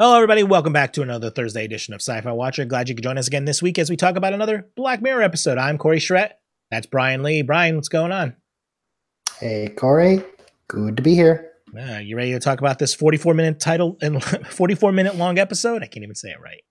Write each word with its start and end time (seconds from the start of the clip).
Hello, 0.00 0.14
everybody. 0.14 0.42
Welcome 0.42 0.72
back 0.72 0.94
to 0.94 1.02
another 1.02 1.28
Thursday 1.28 1.62
edition 1.62 1.92
of 1.92 2.00
Sci 2.00 2.18
Fi 2.22 2.32
Watcher. 2.32 2.64
Glad 2.64 2.88
you 2.88 2.94
could 2.94 3.04
join 3.04 3.18
us 3.18 3.26
again 3.26 3.44
this 3.44 3.60
week 3.60 3.78
as 3.78 3.90
we 3.90 3.98
talk 3.98 4.16
about 4.16 4.32
another 4.32 4.66
Black 4.74 5.02
Mirror 5.02 5.20
episode. 5.20 5.58
I'm 5.58 5.76
Corey 5.76 6.00
Schrett. 6.00 6.38
That's 6.70 6.86
Bryan 6.86 7.22
Lee. 7.22 7.42
Bryan, 7.42 7.76
what's 7.76 7.90
going 7.90 8.10
on? 8.10 8.34
Hey, 9.40 9.68
Corey. 9.68 10.24
Good 10.68 10.96
to 10.96 11.02
be 11.02 11.14
here. 11.14 11.50
Uh, 11.78 11.98
you 11.98 12.16
ready 12.16 12.32
to 12.32 12.40
talk 12.40 12.60
about 12.60 12.78
this 12.78 12.94
44 12.94 13.34
minute 13.34 13.60
title 13.60 13.98
and 14.00 14.24
44 14.46 14.90
minute 14.90 15.16
long 15.16 15.38
episode? 15.38 15.82
I 15.82 15.86
can't 15.86 16.02
even 16.02 16.16
say 16.16 16.30
it 16.30 16.40
right. 16.40 16.62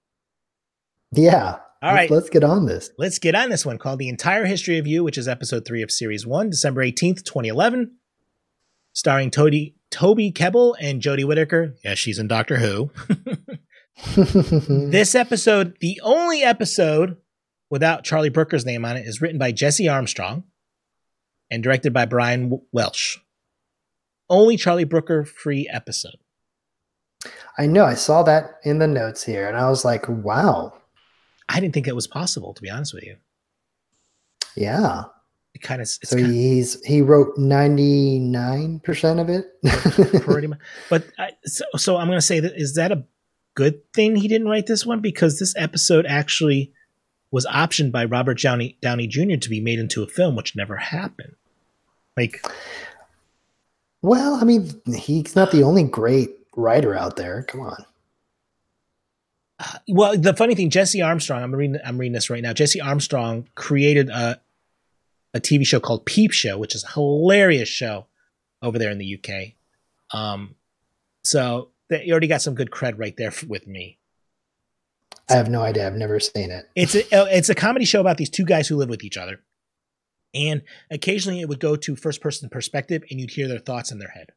Yeah. 1.11 1.57
All 1.83 1.93
right. 1.93 2.09
Let's, 2.09 2.31
get 2.31 2.43
on 2.43 2.65
this. 2.65 2.89
Let's 2.97 3.19
get 3.19 3.35
on 3.35 3.51
this 3.51 3.63
one 3.63 3.77
called 3.77 3.99
The 3.99 4.09
Entire 4.09 4.45
History 4.45 4.79
of 4.79 4.87
You, 4.87 5.03
which 5.03 5.19
is 5.19 5.27
episode 5.27 5.65
three 5.67 5.83
of 5.83 5.91
series 5.91 6.25
one, 6.25 6.49
December 6.49 6.83
18th, 6.83 7.23
2011, 7.25 7.91
starring 8.93 9.29
Toby, 9.29 9.75
Toby 9.91 10.31
Kebbell 10.31 10.75
and 10.79 11.01
Jodie 11.01 11.25
Whittaker. 11.25 11.75
Yeah, 11.83 11.95
she's 11.95 12.19
in 12.19 12.27
Doctor 12.27 12.57
Who. 12.57 12.91
this 14.15 15.15
episode, 15.15 15.77
the 15.79 15.99
only 16.03 16.43
episode 16.43 17.17
without 17.69 18.03
Charlie 18.03 18.29
Brooker's 18.29 18.65
name 18.65 18.85
on 18.85 18.97
it, 18.97 19.05
is 19.05 19.21
written 19.21 19.37
by 19.37 19.51
Jesse 19.51 19.87
Armstrong 19.87 20.43
and 21.51 21.63
directed 21.63 21.93
by 21.93 22.05
Brian 22.05 22.61
Welsh. 22.71 23.17
Only 24.29 24.57
Charlie 24.57 24.83
Brooker 24.83 25.25
free 25.25 25.67
episode. 25.71 26.17
I 27.57 27.65
know. 27.65 27.83
I 27.83 27.95
saw 27.95 28.23
that 28.23 28.59
in 28.63 28.79
the 28.79 28.87
notes 28.87 29.23
here, 29.23 29.47
and 29.47 29.57
I 29.57 29.69
was 29.69 29.83
like, 29.83 30.07
wow. 30.07 30.73
I 31.49 31.59
didn't 31.59 31.73
think 31.73 31.87
it 31.87 31.95
was 31.95 32.07
possible, 32.07 32.53
to 32.53 32.61
be 32.61 32.69
honest 32.69 32.93
with 32.93 33.03
you. 33.03 33.17
Yeah. 34.55 35.05
It 35.55 35.61
kind 35.61 35.81
of 35.81 35.87
So 35.87 36.17
he's 36.17 36.83
he 36.85 37.01
wrote 37.01 37.37
ninety 37.37 38.19
nine 38.19 38.79
percent 38.79 39.19
of 39.19 39.29
it. 39.29 39.45
pretty 40.21 40.47
much. 40.47 40.59
But 40.89 41.05
I, 41.17 41.31
so, 41.45 41.65
so 41.75 41.97
I'm 41.97 42.07
going 42.07 42.17
to 42.17 42.25
say 42.25 42.39
that 42.39 42.53
is 42.55 42.75
that 42.75 42.91
a 42.91 43.03
good 43.55 43.81
thing 43.93 44.15
he 44.15 44.27
didn't 44.27 44.47
write 44.47 44.67
this 44.67 44.85
one 44.85 45.01
because 45.01 45.39
this 45.39 45.55
episode 45.57 46.05
actually 46.05 46.71
was 47.31 47.45
optioned 47.47 47.91
by 47.91 48.05
Robert 48.05 48.39
Downey 48.39 48.77
Downey 48.81 49.07
Jr. 49.07 49.35
to 49.35 49.49
be 49.49 49.59
made 49.59 49.79
into 49.79 50.03
a 50.03 50.07
film, 50.07 50.35
which 50.35 50.55
never 50.55 50.75
happened. 50.77 51.35
Like, 52.15 52.45
well, 54.01 54.35
I 54.35 54.43
mean, 54.43 54.81
he's 54.93 55.35
not 55.35 55.51
the 55.51 55.63
only 55.63 55.83
great 55.83 56.31
writer 56.55 56.95
out 56.95 57.15
there. 57.15 57.43
Come 57.43 57.61
on. 57.61 57.85
uh, 59.59 59.77
well, 59.87 60.17
the 60.17 60.33
funny 60.33 60.55
thing, 60.55 60.69
Jesse 60.69 61.01
Armstrong. 61.01 61.43
I'm 61.43 61.53
reading. 61.53 61.79
I'm 61.85 61.97
reading 61.97 62.13
this 62.13 62.29
right 62.29 62.41
now. 62.41 62.53
Jesse 62.53 62.81
Armstrong 62.81 63.47
created 63.55 64.09
a 64.09 64.39
a 65.33 65.39
TV 65.39 65.65
show 65.65 65.79
called 65.79 66.05
Peep 66.05 66.31
Show, 66.31 66.57
which 66.57 66.75
is 66.75 66.83
a 66.83 66.91
hilarious 66.91 67.69
show 67.69 68.07
over 68.61 68.79
there 68.79 68.91
in 68.91 68.97
the 68.97 69.19
UK. 69.19 69.53
Um, 70.11 70.55
so 71.23 71.69
they 71.89 72.05
you 72.05 72.11
already 72.11 72.27
got 72.27 72.41
some 72.41 72.55
good 72.55 72.71
cred 72.71 72.97
right 72.97 73.15
there 73.17 73.33
with 73.47 73.67
me. 73.67 73.99
I 75.29 75.33
have 75.33 75.49
no 75.49 75.61
idea. 75.61 75.85
I've 75.85 75.95
never 75.95 76.19
seen 76.19 76.49
it. 76.49 76.67
It's 76.75 76.95
a 76.95 77.01
uh, 77.15 77.25
it's 77.25 77.49
a 77.49 77.55
comedy 77.55 77.85
show 77.85 78.01
about 78.01 78.17
these 78.17 78.29
two 78.29 78.45
guys 78.45 78.67
who 78.67 78.77
live 78.77 78.89
with 78.89 79.03
each 79.03 79.17
other, 79.17 79.41
and 80.33 80.63
occasionally 80.89 81.41
it 81.41 81.49
would 81.49 81.59
go 81.59 81.75
to 81.75 81.95
first 81.95 82.21
person 82.21 82.49
perspective, 82.49 83.03
and 83.09 83.19
you'd 83.19 83.31
hear 83.31 83.47
their 83.47 83.59
thoughts 83.59 83.91
in 83.91 83.99
their 83.99 84.09
head. 84.09 84.31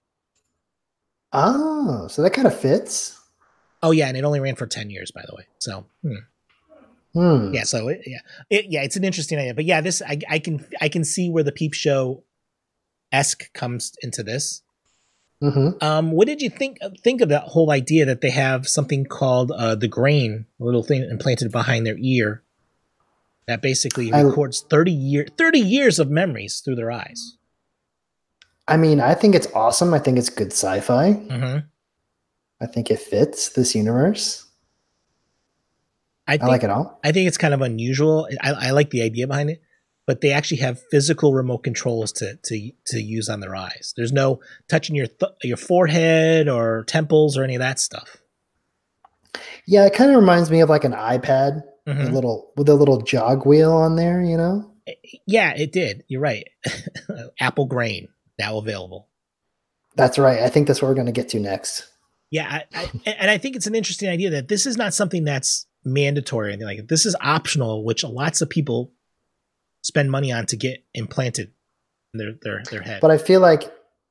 Oh, 1.33 2.09
so 2.09 2.23
that 2.23 2.34
kind 2.34 2.47
of 2.47 2.59
fits. 2.59 3.19
Oh 3.83 3.91
yeah, 3.91 4.09
and 4.09 4.17
it 4.17 4.25
only 4.25 4.41
ran 4.41 4.56
for 4.56 4.67
ten 4.67 4.91
years, 4.91 5.11
by 5.11 5.25
the 5.27 5.34
way. 5.34 5.45
So 5.59 5.87
hmm. 6.03 6.17
Hmm. 7.15 7.53
yeah, 7.53 7.65
so 7.65 7.89
it, 7.89 8.03
yeah, 8.07 8.21
it, 8.49 8.67
yeah, 8.71 8.83
it's 8.83 8.97
an 8.97 9.05
interesting 9.05 9.39
idea. 9.39 9.55
But 9.55 9.67
yeah, 9.67 9.83
this 9.83 10.01
I, 10.01 10.19
I 10.31 10.39
can 10.39 10.65
I 10.81 10.89
can 10.89 11.05
see 11.05 11.29
where 11.29 11.45
the 11.45 11.53
Peep 11.53 11.75
Show 11.75 12.25
esque 13.13 13.53
comes 13.53 13.93
into 14.03 14.23
this. 14.23 14.63
hmm 15.43 15.71
Um, 15.83 16.13
what 16.13 16.27
did 16.27 16.41
you 16.41 16.49
think 16.49 16.78
think 17.05 17.21
of 17.21 17.28
that 17.28 17.43
whole 17.45 17.71
idea 17.71 18.06
that 18.06 18.22
they 18.22 18.31
have 18.31 18.67
something 18.67 19.05
called 19.05 19.53
uh, 19.53 19.75
the 19.75 19.89
grain, 19.89 20.47
a 20.59 20.65
little 20.65 20.83
thing 20.83 21.03
implanted 21.03 21.53
behind 21.53 21.84
their 21.87 21.99
ear, 21.99 22.43
that 23.47 23.61
basically 23.61 24.11
I- 24.11 24.22
records 24.22 24.65
thirty 24.71 24.93
year 24.93 25.27
thirty 25.37 25.61
years 25.61 25.99
of 25.99 26.09
memories 26.09 26.61
through 26.65 26.77
their 26.77 26.91
eyes. 26.91 27.37
I 28.67 28.77
mean, 28.78 29.01
I 29.01 29.15
think 29.15 29.34
it's 29.34 29.49
awesome. 29.55 29.93
I 29.93 29.99
think 29.99 30.17
it's 30.19 30.31
good 30.31 30.53
sci-fi. 30.53 31.12
Mm-hmm. 31.12 31.59
I 32.62 32.67
think 32.67 32.91
it 32.91 33.01
fits 33.01 33.51
this 33.51 33.75
universe. 33.75 34.47
I, 36.27 36.38
I 36.41 36.47
like 36.47 36.62
it 36.62 36.71
all. 36.71 37.00
I 37.05 37.12
think 37.12 37.28
it's 37.28 37.38
kind 37.38 37.53
of 37.55 37.60
unusual. 37.62 38.28
I, 38.41 38.53
I 38.53 38.71
like 38.71 38.91
the 38.91 39.03
idea 39.03 39.27
behind 39.27 39.50
it, 39.50 39.60
but 40.06 40.21
they 40.21 40.33
actually 40.33 40.59
have 40.59 40.81
physical 40.91 41.34
remote 41.34 41.59
controls 41.65 42.12
to 42.12 42.37
to 42.44 42.71
to 42.87 43.00
use 43.00 43.28
on 43.28 43.41
their 43.41 43.56
eyes. 43.56 43.93
There's 43.97 44.12
no 44.12 44.41
touching 44.69 44.94
your 44.97 45.06
th- 45.09 45.33
your 45.43 45.56
forehead 45.56 46.49
or 46.49 46.84
temples 46.84 47.37
or 47.37 47.43
any 47.44 47.55
of 47.56 47.60
that 47.60 47.81
stuff. 47.81 48.19
Yeah, 49.66 49.87
it 49.87 49.94
kind 49.94 50.10
of 50.10 50.16
reminds 50.16 50.50
me 50.50 50.60
of 50.60 50.69
like 50.69 50.84
an 50.84 50.93
iPad, 50.93 51.62
a 51.87 51.91
Mhm. 51.94 52.12
little 52.12 52.53
with 52.56 52.69
a 52.69 52.75
little 52.75 53.00
jog 53.00 53.47
wheel 53.47 53.72
on 53.72 53.97
there. 53.97 54.21
You 54.22 54.37
know. 54.37 54.69
Yeah, 55.27 55.53
it 55.56 55.72
did. 55.72 56.03
You're 56.09 56.21
right. 56.21 56.44
Apple 57.41 57.66
Grain 57.66 58.09
now 58.39 58.59
available. 58.59 59.09
That's 59.97 60.19
right. 60.19 60.41
I 60.41 60.49
think 60.49 60.66
that's 60.66 60.83
what 60.83 60.89
we're 60.89 60.94
going 60.94 61.06
to 61.06 61.12
get 61.12 61.28
to 61.31 61.39
next. 61.39 61.87
Yeah, 62.31 62.62
I, 62.75 62.81
I, 63.06 63.12
and 63.19 63.31
I 63.31 63.39
think 63.39 63.54
it's 63.56 63.66
an 63.66 63.75
interesting 63.75 64.09
idea 64.09 64.31
that 64.31 64.49
this 64.49 64.65
is 64.66 64.77
not 64.77 64.94
something 64.94 65.22
that's 65.22 65.66
mandatory 65.84 66.48
or 66.48 66.50
anything 66.50 66.66
like 66.66 66.76
that. 66.78 66.88
This 66.88 67.06
is 67.06 67.16
optional, 67.20 67.84
which 67.84 68.04
lots 68.04 68.41
of 68.41 68.48
people 68.50 68.93
spend 69.82 70.10
money 70.10 70.31
on 70.32 70.47
to 70.47 70.56
get 70.56 70.84
implanted 70.94 71.53
in 72.15 72.19
their 72.19 72.32
their 72.43 72.62
their 72.70 72.82
head. 72.82 73.00
But 73.00 73.10
I 73.10 73.19
feel 73.19 73.41
like 73.41 73.65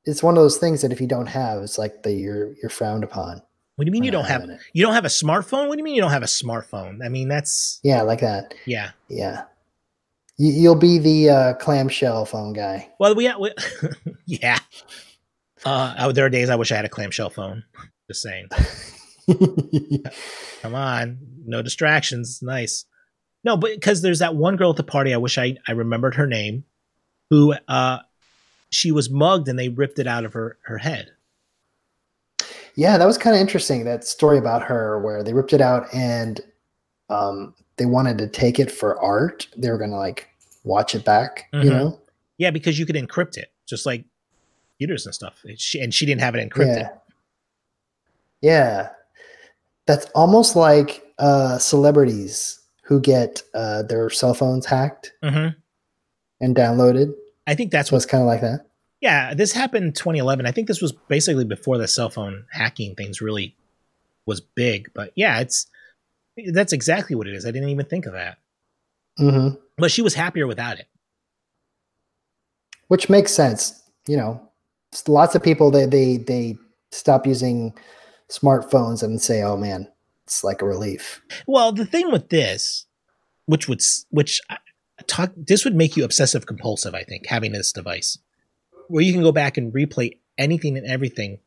it's 0.04 0.22
one 0.22 0.36
of 0.36 0.42
those 0.42 0.58
things 0.58 0.82
that 0.82 0.92
if 0.92 1.00
you 1.00 1.06
don't 1.06 1.26
have, 1.28 1.62
it's 1.62 1.78
like 1.78 2.02
that 2.02 2.12
you're 2.12 2.52
you're 2.60 2.70
frowned 2.70 3.04
upon. 3.04 3.40
what 3.76 3.84
do 3.84 3.88
you 3.88 3.92
mean 3.92 4.02
you 4.04 4.10
don't 4.10 4.26
have 4.26 4.42
it. 4.42 4.60
you 4.72 4.84
don't 4.84 4.94
have 4.94 5.04
a 5.04 5.08
smartphone? 5.08 5.68
What 5.68 5.74
do 5.76 5.78
you 5.78 5.84
mean 5.84 5.94
you 5.94 6.02
don't 6.02 6.10
have 6.10 6.22
a 6.22 6.26
smartphone? 6.26 7.04
I 7.04 7.08
mean 7.08 7.28
that's 7.28 7.80
Yeah, 7.82 8.02
like 8.02 8.20
that. 8.20 8.54
yeah. 8.66 8.90
Yeah. 9.08 9.44
You, 10.38 10.52
you'll 10.52 10.74
be 10.74 10.98
the 10.98 11.30
uh, 11.30 11.54
clamshell 11.54 12.24
phone 12.24 12.52
guy. 12.54 12.90
Well, 12.98 13.14
we, 13.14 13.32
we 13.38 13.52
yeah. 14.26 14.58
Uh, 15.64 15.94
oh, 16.00 16.12
there 16.12 16.24
are 16.26 16.30
days 16.30 16.50
I 16.50 16.56
wish 16.56 16.72
I 16.72 16.76
had 16.76 16.84
a 16.84 16.88
clamshell 16.88 17.30
phone. 17.30 17.62
Just 18.10 18.22
saying. 18.22 18.48
Come 20.62 20.74
on, 20.74 21.18
no 21.44 21.62
distractions. 21.62 22.40
Nice. 22.42 22.84
No, 23.44 23.56
but 23.56 23.72
because 23.74 24.02
there's 24.02 24.20
that 24.20 24.36
one 24.36 24.56
girl 24.56 24.70
at 24.70 24.76
the 24.76 24.82
party. 24.84 25.12
I 25.12 25.16
wish 25.16 25.38
I 25.38 25.56
I 25.66 25.72
remembered 25.72 26.14
her 26.14 26.26
name. 26.26 26.64
Who 27.30 27.54
uh, 27.68 27.98
she 28.70 28.92
was 28.92 29.10
mugged 29.10 29.48
and 29.48 29.58
they 29.58 29.68
ripped 29.68 29.98
it 29.98 30.06
out 30.06 30.24
of 30.24 30.34
her 30.34 30.58
her 30.64 30.78
head. 30.78 31.10
yeah, 32.74 32.98
that 32.98 33.06
was 33.06 33.18
kind 33.18 33.34
of 33.34 33.40
interesting. 33.40 33.84
That 33.84 34.04
story 34.04 34.38
about 34.38 34.62
her 34.64 34.98
where 35.00 35.22
they 35.22 35.32
ripped 35.34 35.52
it 35.52 35.60
out 35.60 35.92
and 35.94 36.40
um, 37.10 37.54
they 37.76 37.86
wanted 37.86 38.18
to 38.18 38.28
take 38.28 38.58
it 38.60 38.70
for 38.70 38.98
art. 39.00 39.48
They 39.56 39.70
were 39.70 39.78
going 39.78 39.90
to 39.90 39.96
like 39.96 40.28
watch 40.64 40.94
it 40.94 41.04
back, 41.04 41.48
you 41.52 41.60
Mhm. 41.60 41.70
know? 41.70 42.00
Yeah, 42.38 42.50
because 42.50 42.78
you 42.78 42.86
could 42.86 42.96
encrypt 42.96 43.36
it, 43.36 43.52
just 43.66 43.84
like 43.86 44.04
computers 44.78 45.04
and 45.06 45.14
stuff. 45.14 45.40
It- 45.44 45.60
she, 45.60 45.80
and 45.80 45.92
she 45.92 46.06
didn't 46.06 46.20
have 46.22 46.34
it 46.34 46.48
encrypted. 46.48 46.76
Yeah. 46.76 46.90
Yeah. 48.40 48.88
That's 49.86 50.06
almost 50.14 50.56
like 50.56 51.02
uh, 51.18 51.58
celebrities 51.58 52.60
who 52.84 53.00
get 53.00 53.42
uh, 53.54 53.82
their 53.82 54.10
cell 54.10 54.34
phones 54.34 54.66
hacked 54.66 55.12
hmm 55.22 55.48
and 56.40 56.56
downloaded. 56.56 57.14
I 57.46 57.54
think 57.54 57.70
that's 57.70 57.90
So 57.90 57.96
what's 57.96 58.06
kind 58.06 58.22
of 58.22 58.26
like 58.26 58.40
that. 58.40 58.66
Yeah, 59.00 59.34
this 59.34 59.52
happened 59.52 59.84
in 59.84 59.92
2011. 59.92 60.46
I 60.46 60.52
think 60.52 60.68
this 60.68 60.80
was 60.80 60.92
basically 60.92 61.44
before 61.44 61.78
the 61.78 61.88
cell 61.88 62.10
phone 62.10 62.44
hacking 62.52 62.94
things 62.94 63.20
really 63.20 63.56
was 64.26 64.40
big. 64.40 64.90
But 64.94 65.12
yeah, 65.16 65.40
it's 65.40 65.66
that's 66.52 66.72
exactly 66.72 67.16
what 67.16 67.26
it 67.26 67.34
is. 67.34 67.44
I 67.44 67.50
didn't 67.50 67.68
even 67.70 67.86
think 67.86 68.06
of 68.06 68.12
that. 68.12 68.38
hmm 69.18 69.48
But 69.76 69.90
she 69.90 70.02
was 70.02 70.14
happier 70.14 70.46
without 70.46 70.78
it. 70.78 70.86
Which 72.88 73.08
makes 73.08 73.32
sense. 73.32 73.82
You 74.06 74.16
know, 74.16 74.40
lots 75.08 75.34
of 75.34 75.42
people 75.42 75.70
they 75.70 75.86
they 75.86 76.16
they 76.18 76.56
stop 76.90 77.26
using 77.26 77.72
smartphones 78.32 79.02
and 79.02 79.20
say, 79.20 79.42
"Oh 79.42 79.56
man, 79.56 79.88
it's 80.24 80.42
like 80.42 80.62
a 80.62 80.66
relief." 80.66 81.20
Well, 81.46 81.72
the 81.72 81.86
thing 81.86 82.10
with 82.10 82.30
this, 82.30 82.86
which 83.46 83.68
would 83.68 83.80
which 84.10 84.40
I- 84.48 84.58
talk 85.06 85.32
this 85.36 85.64
would 85.64 85.74
make 85.74 85.96
you 85.96 86.04
obsessive 86.04 86.46
compulsive. 86.46 86.94
I 86.94 87.04
think 87.04 87.26
having 87.26 87.52
this 87.52 87.72
device 87.72 88.18
where 88.88 89.02
you 89.04 89.12
can 89.12 89.22
go 89.22 89.32
back 89.32 89.56
and 89.56 89.72
replay 89.72 90.18
anything 90.38 90.76
and 90.76 90.86
everything 90.86 91.38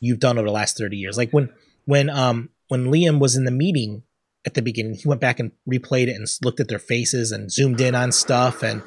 you've 0.00 0.20
done 0.20 0.38
over 0.38 0.46
the 0.46 0.52
last 0.52 0.76
30 0.76 0.96
years. 0.96 1.16
Like 1.16 1.30
when 1.32 1.50
when 1.86 2.10
um 2.10 2.50
when 2.68 2.86
Liam 2.86 3.18
was 3.18 3.36
in 3.36 3.44
the 3.44 3.50
meeting 3.50 4.02
at 4.46 4.54
the 4.54 4.62
beginning, 4.62 4.94
he 4.94 5.08
went 5.08 5.20
back 5.20 5.40
and 5.40 5.52
replayed 5.68 6.08
it 6.08 6.16
and 6.16 6.26
looked 6.42 6.60
at 6.60 6.68
their 6.68 6.78
faces 6.78 7.32
and 7.32 7.50
zoomed 7.50 7.80
in 7.80 7.94
on 7.94 8.12
stuff 8.12 8.62
and 8.62 8.82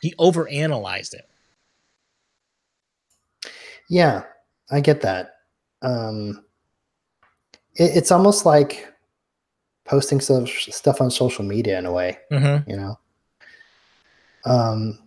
he 0.00 0.14
overanalyzed 0.18 1.14
it. 1.14 1.28
Yeah, 3.88 4.24
I 4.70 4.80
get 4.80 5.02
that. 5.02 5.34
Um, 5.82 6.44
it, 7.76 7.96
it's 7.96 8.10
almost 8.10 8.44
like 8.46 8.92
posting 9.84 10.20
so, 10.20 10.44
stuff 10.46 11.00
on 11.00 11.10
social 11.10 11.44
media 11.44 11.78
in 11.78 11.86
a 11.86 11.92
way, 11.92 12.18
Mm-hmm. 12.32 12.68
you 12.70 12.76
know. 12.76 12.98
Um, 14.44 14.98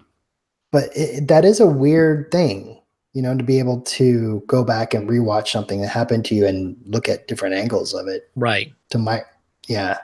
but 0.71 0.89
it, 0.95 1.27
that 1.27 1.45
is 1.45 1.60
a 1.60 1.68
weird 1.68 2.30
thing 2.31 2.80
You 3.13 3.21
know, 3.21 3.36
to 3.36 3.44
be 3.44 3.57
able 3.60 3.81
to 3.81 4.44
go 4.48 4.63
back 4.63 4.94
and 4.94 5.10
rewatch 5.10 5.48
something 5.48 5.81
that 5.81 5.88
happened 5.89 6.25
to 6.25 6.36
you 6.36 6.45
and 6.45 6.77
look 6.86 7.10
at 7.10 7.27
different 7.27 7.56
angles 7.56 7.94
of 7.94 8.07
it. 8.07 8.30
Right. 8.36 8.71
To 8.92 8.98
my, 8.98 9.24
yeah, 9.68 9.98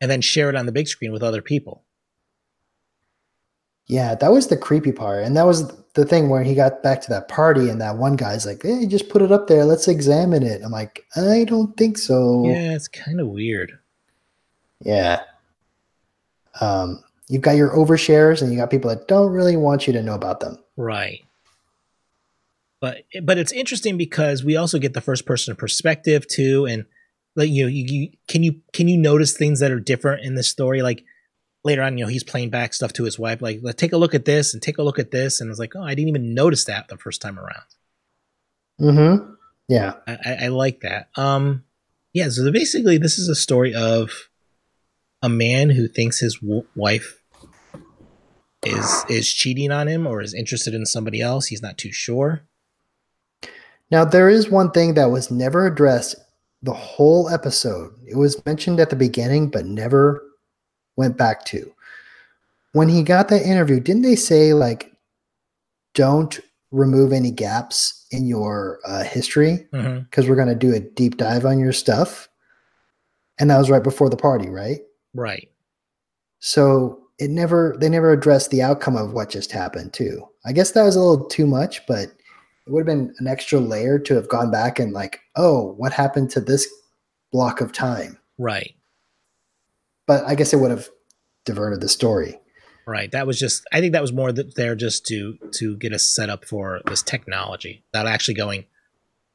And 0.00 0.10
then 0.10 0.20
share 0.20 0.48
it 0.48 0.56
on 0.56 0.66
the 0.66 0.72
big 0.72 0.88
screen 0.88 1.12
with 1.12 1.22
other 1.22 1.42
people. 1.42 1.84
Yeah, 3.90 4.14
that 4.14 4.30
was 4.30 4.46
the 4.46 4.56
creepy 4.56 4.92
part, 4.92 5.24
and 5.24 5.36
that 5.36 5.46
was 5.46 5.68
the 5.94 6.04
thing 6.04 6.28
where 6.28 6.44
he 6.44 6.54
got 6.54 6.80
back 6.80 7.00
to 7.02 7.10
that 7.10 7.26
party, 7.26 7.68
and 7.68 7.80
that 7.80 7.96
one 7.96 8.14
guy's 8.14 8.46
like, 8.46 8.62
"Hey, 8.62 8.86
just 8.86 9.08
put 9.08 9.20
it 9.20 9.32
up 9.32 9.48
there. 9.48 9.64
Let's 9.64 9.88
examine 9.88 10.44
it." 10.44 10.62
I'm 10.64 10.70
like, 10.70 11.04
I 11.16 11.42
don't 11.42 11.76
think 11.76 11.98
so. 11.98 12.44
Yeah, 12.46 12.76
it's 12.76 12.86
kind 12.86 13.18
of 13.20 13.26
weird. 13.26 13.80
Yeah. 14.80 15.22
Um, 16.60 17.02
you've 17.28 17.42
got 17.42 17.56
your 17.56 17.70
overshares, 17.70 18.42
and 18.42 18.52
you 18.52 18.58
got 18.58 18.70
people 18.70 18.90
that 18.90 19.08
don't 19.08 19.32
really 19.32 19.56
want 19.56 19.88
you 19.88 19.92
to 19.94 20.02
know 20.04 20.14
about 20.14 20.38
them. 20.38 20.56
Right. 20.76 21.24
But 22.78 23.02
but 23.24 23.38
it's 23.38 23.52
interesting 23.52 23.98
because 23.98 24.44
we 24.44 24.56
also 24.56 24.78
get 24.78 24.94
the 24.94 25.00
first 25.00 25.26
person 25.26 25.56
perspective 25.56 26.28
too, 26.28 26.64
and 26.64 26.84
like 27.34 27.50
you 27.50 27.64
know, 27.64 27.68
you, 27.68 27.84
you 27.88 28.10
can 28.28 28.44
you 28.44 28.60
can 28.72 28.86
you 28.86 28.96
notice 28.96 29.36
things 29.36 29.58
that 29.58 29.72
are 29.72 29.80
different 29.80 30.24
in 30.24 30.36
this 30.36 30.48
story? 30.48 30.80
Like 30.80 31.04
later 31.64 31.82
on, 31.82 31.98
you 31.98 32.04
know, 32.04 32.10
he's 32.10 32.24
playing 32.24 32.50
back 32.50 32.74
stuff 32.74 32.92
to 32.94 33.04
his 33.04 33.18
wife, 33.18 33.42
like 33.42 33.60
"Let's 33.62 33.80
take 33.80 33.92
a 33.92 33.98
look 33.98 34.14
at 34.14 34.24
this 34.24 34.54
and 34.54 34.62
take 34.62 34.78
a 34.78 34.82
look 34.82 34.98
at 34.98 35.10
this, 35.10 35.40
and 35.40 35.50
it's 35.50 35.58
like, 35.58 35.74
oh, 35.76 35.82
I 35.82 35.94
didn't 35.94 36.08
even 36.08 36.34
notice 36.34 36.64
that 36.64 36.88
the 36.88 36.96
first 36.96 37.20
time 37.20 37.38
around. 37.38 37.64
Mm-hmm. 38.80 39.34
Yeah. 39.68 39.94
I, 40.06 40.18
I, 40.24 40.34
I 40.44 40.48
like 40.48 40.80
that. 40.80 41.10
Um, 41.16 41.64
yeah. 42.12 42.28
So 42.28 42.50
basically, 42.50 42.98
this 42.98 43.18
is 43.18 43.28
a 43.28 43.34
story 43.34 43.74
of 43.74 44.28
a 45.22 45.28
man 45.28 45.70
who 45.70 45.86
thinks 45.86 46.18
his 46.18 46.36
w- 46.36 46.66
wife 46.74 47.22
is 48.62 49.04
is 49.08 49.32
cheating 49.32 49.70
on 49.70 49.86
him 49.86 50.06
or 50.06 50.20
is 50.20 50.34
interested 50.34 50.74
in 50.74 50.86
somebody 50.86 51.20
else. 51.20 51.46
He's 51.46 51.62
not 51.62 51.78
too 51.78 51.92
sure. 51.92 52.42
Now 53.90 54.04
there 54.04 54.28
is 54.28 54.48
one 54.48 54.70
thing 54.70 54.94
that 54.94 55.10
was 55.10 55.30
never 55.30 55.66
addressed 55.66 56.16
the 56.62 56.74
whole 56.74 57.28
episode. 57.28 57.92
It 58.06 58.16
was 58.16 58.44
mentioned 58.44 58.80
at 58.80 58.90
the 58.90 58.96
beginning, 58.96 59.50
but 59.50 59.66
never 59.66 60.22
went 61.00 61.16
back 61.16 61.44
to. 61.46 61.60
When 62.72 62.88
he 62.88 63.02
got 63.02 63.28
that 63.28 63.42
interview, 63.42 63.80
didn't 63.80 64.02
they 64.02 64.16
say 64.16 64.52
like, 64.54 64.92
don't 65.94 66.38
remove 66.70 67.12
any 67.12 67.32
gaps 67.32 68.06
in 68.12 68.26
your 68.26 68.78
uh, 68.86 69.02
history 69.02 69.66
Mm-hmm. 69.72 70.00
because 70.04 70.28
we're 70.28 70.36
going 70.36 70.54
to 70.58 70.66
do 70.66 70.74
a 70.74 70.80
deep 70.80 71.16
dive 71.16 71.44
on 71.44 71.58
your 71.58 71.72
stuff? 71.72 72.28
And 73.38 73.50
that 73.50 73.58
was 73.58 73.70
right 73.70 73.82
before 73.82 74.10
the 74.10 74.16
party, 74.16 74.48
right? 74.48 74.80
Right. 75.14 75.48
So 76.38 77.00
it 77.18 77.30
never 77.30 77.76
they 77.80 77.88
never 77.88 78.12
addressed 78.12 78.50
the 78.50 78.62
outcome 78.62 78.96
of 78.96 79.12
what 79.12 79.30
just 79.30 79.52
happened 79.52 79.92
too. 79.92 80.22
I 80.46 80.52
guess 80.52 80.72
that 80.72 80.84
was 80.84 80.96
a 80.96 81.00
little 81.00 81.26
too 81.26 81.46
much, 81.46 81.86
but 81.86 82.04
it 82.66 82.72
would 82.72 82.80
have 82.80 82.86
been 82.86 83.14
an 83.18 83.26
extra 83.26 83.58
layer 83.58 83.98
to 83.98 84.14
have 84.14 84.28
gone 84.28 84.50
back 84.50 84.78
and 84.78 84.92
like, 84.92 85.20
oh, 85.36 85.72
what 85.76 85.92
happened 85.92 86.30
to 86.30 86.40
this 86.40 86.68
block 87.32 87.60
of 87.60 87.72
time? 87.72 88.16
Right. 88.38 88.74
But 90.10 90.24
I 90.26 90.34
guess 90.34 90.52
it 90.52 90.56
would 90.56 90.72
have 90.72 90.88
diverted 91.44 91.80
the 91.80 91.88
story. 91.88 92.40
Right. 92.84 93.12
That 93.12 93.28
was 93.28 93.38
just. 93.38 93.62
I 93.72 93.78
think 93.80 93.92
that 93.92 94.02
was 94.02 94.12
more 94.12 94.32
that 94.32 94.56
there 94.56 94.74
just 94.74 95.06
to 95.06 95.38
to 95.58 95.76
get 95.76 95.92
us 95.92 96.04
set 96.04 96.28
up 96.28 96.44
for 96.44 96.80
this 96.86 97.02
technology. 97.04 97.84
Not 97.94 98.08
actually 98.08 98.34
going. 98.34 98.64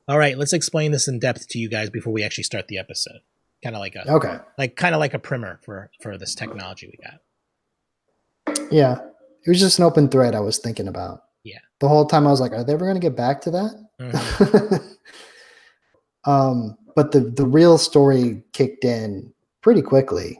All 0.09 0.17
right. 0.17 0.37
Let's 0.37 0.51
explain 0.51 0.91
this 0.91 1.07
in 1.07 1.19
depth 1.19 1.47
to 1.49 1.59
you 1.59 1.69
guys 1.69 1.89
before 1.89 2.11
we 2.11 2.23
actually 2.23 2.43
start 2.43 2.67
the 2.67 2.77
episode. 2.77 3.21
Kind 3.63 3.73
of 3.75 3.79
like 3.79 3.95
a 3.95 4.11
Okay. 4.11 4.37
like 4.57 4.75
kind 4.75 4.93
of 4.93 4.99
like 4.99 5.13
a 5.13 5.19
primer 5.19 5.61
for 5.63 5.89
for 6.01 6.17
this 6.17 6.35
technology 6.35 6.91
we 6.91 6.97
got. 8.57 8.67
Yeah. 8.69 8.97
It 9.45 9.49
was 9.49 9.59
just 9.61 9.79
an 9.79 9.85
open 9.85 10.09
thread 10.09 10.35
I 10.35 10.41
was 10.41 10.57
thinking 10.57 10.89
about. 10.89 11.21
Yeah. 11.43 11.59
The 11.79 11.87
whole 11.87 12.05
time 12.05 12.27
I 12.27 12.31
was 12.31 12.41
like, 12.41 12.51
are 12.51 12.63
they 12.65 12.73
ever 12.73 12.85
going 12.85 12.99
to 12.99 13.07
get 13.09 13.15
back 13.15 13.39
to 13.41 13.51
that? 13.51 13.73
Mhm. 14.01 14.95
um, 16.25 16.77
but 16.95 17.11
the 17.11 17.21
the 17.21 17.45
real 17.45 17.77
story 17.77 18.43
kicked 18.53 18.83
in 18.83 19.33
pretty 19.61 19.81
quickly. 19.81 20.39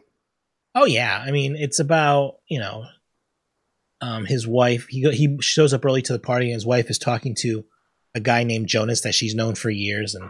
Oh 0.76 0.86
yeah, 0.86 1.24
I 1.26 1.32
mean 1.32 1.56
it's 1.56 1.80
about 1.80 2.36
you 2.48 2.60
know, 2.60 2.84
um, 4.02 4.26
his 4.26 4.46
wife. 4.46 4.88
He 4.90 5.10
he 5.12 5.38
shows 5.42 5.74
up 5.74 5.86
early 5.86 6.02
to 6.04 6.14
the 6.14 6.20
party, 6.20 6.48
and 6.48 6.54
his 6.56 6.66
wife 6.66 6.90
is 6.90 7.00
talking 7.00 7.34
to 7.40 7.66
a 8.14 8.20
guy 8.20 8.44
named 8.44 8.68
Jonas 8.68 9.02
that 9.02 9.16
she's 9.16 9.34
known 9.36 9.56
for 9.56 9.70
years, 9.70 10.16
and 10.16 10.30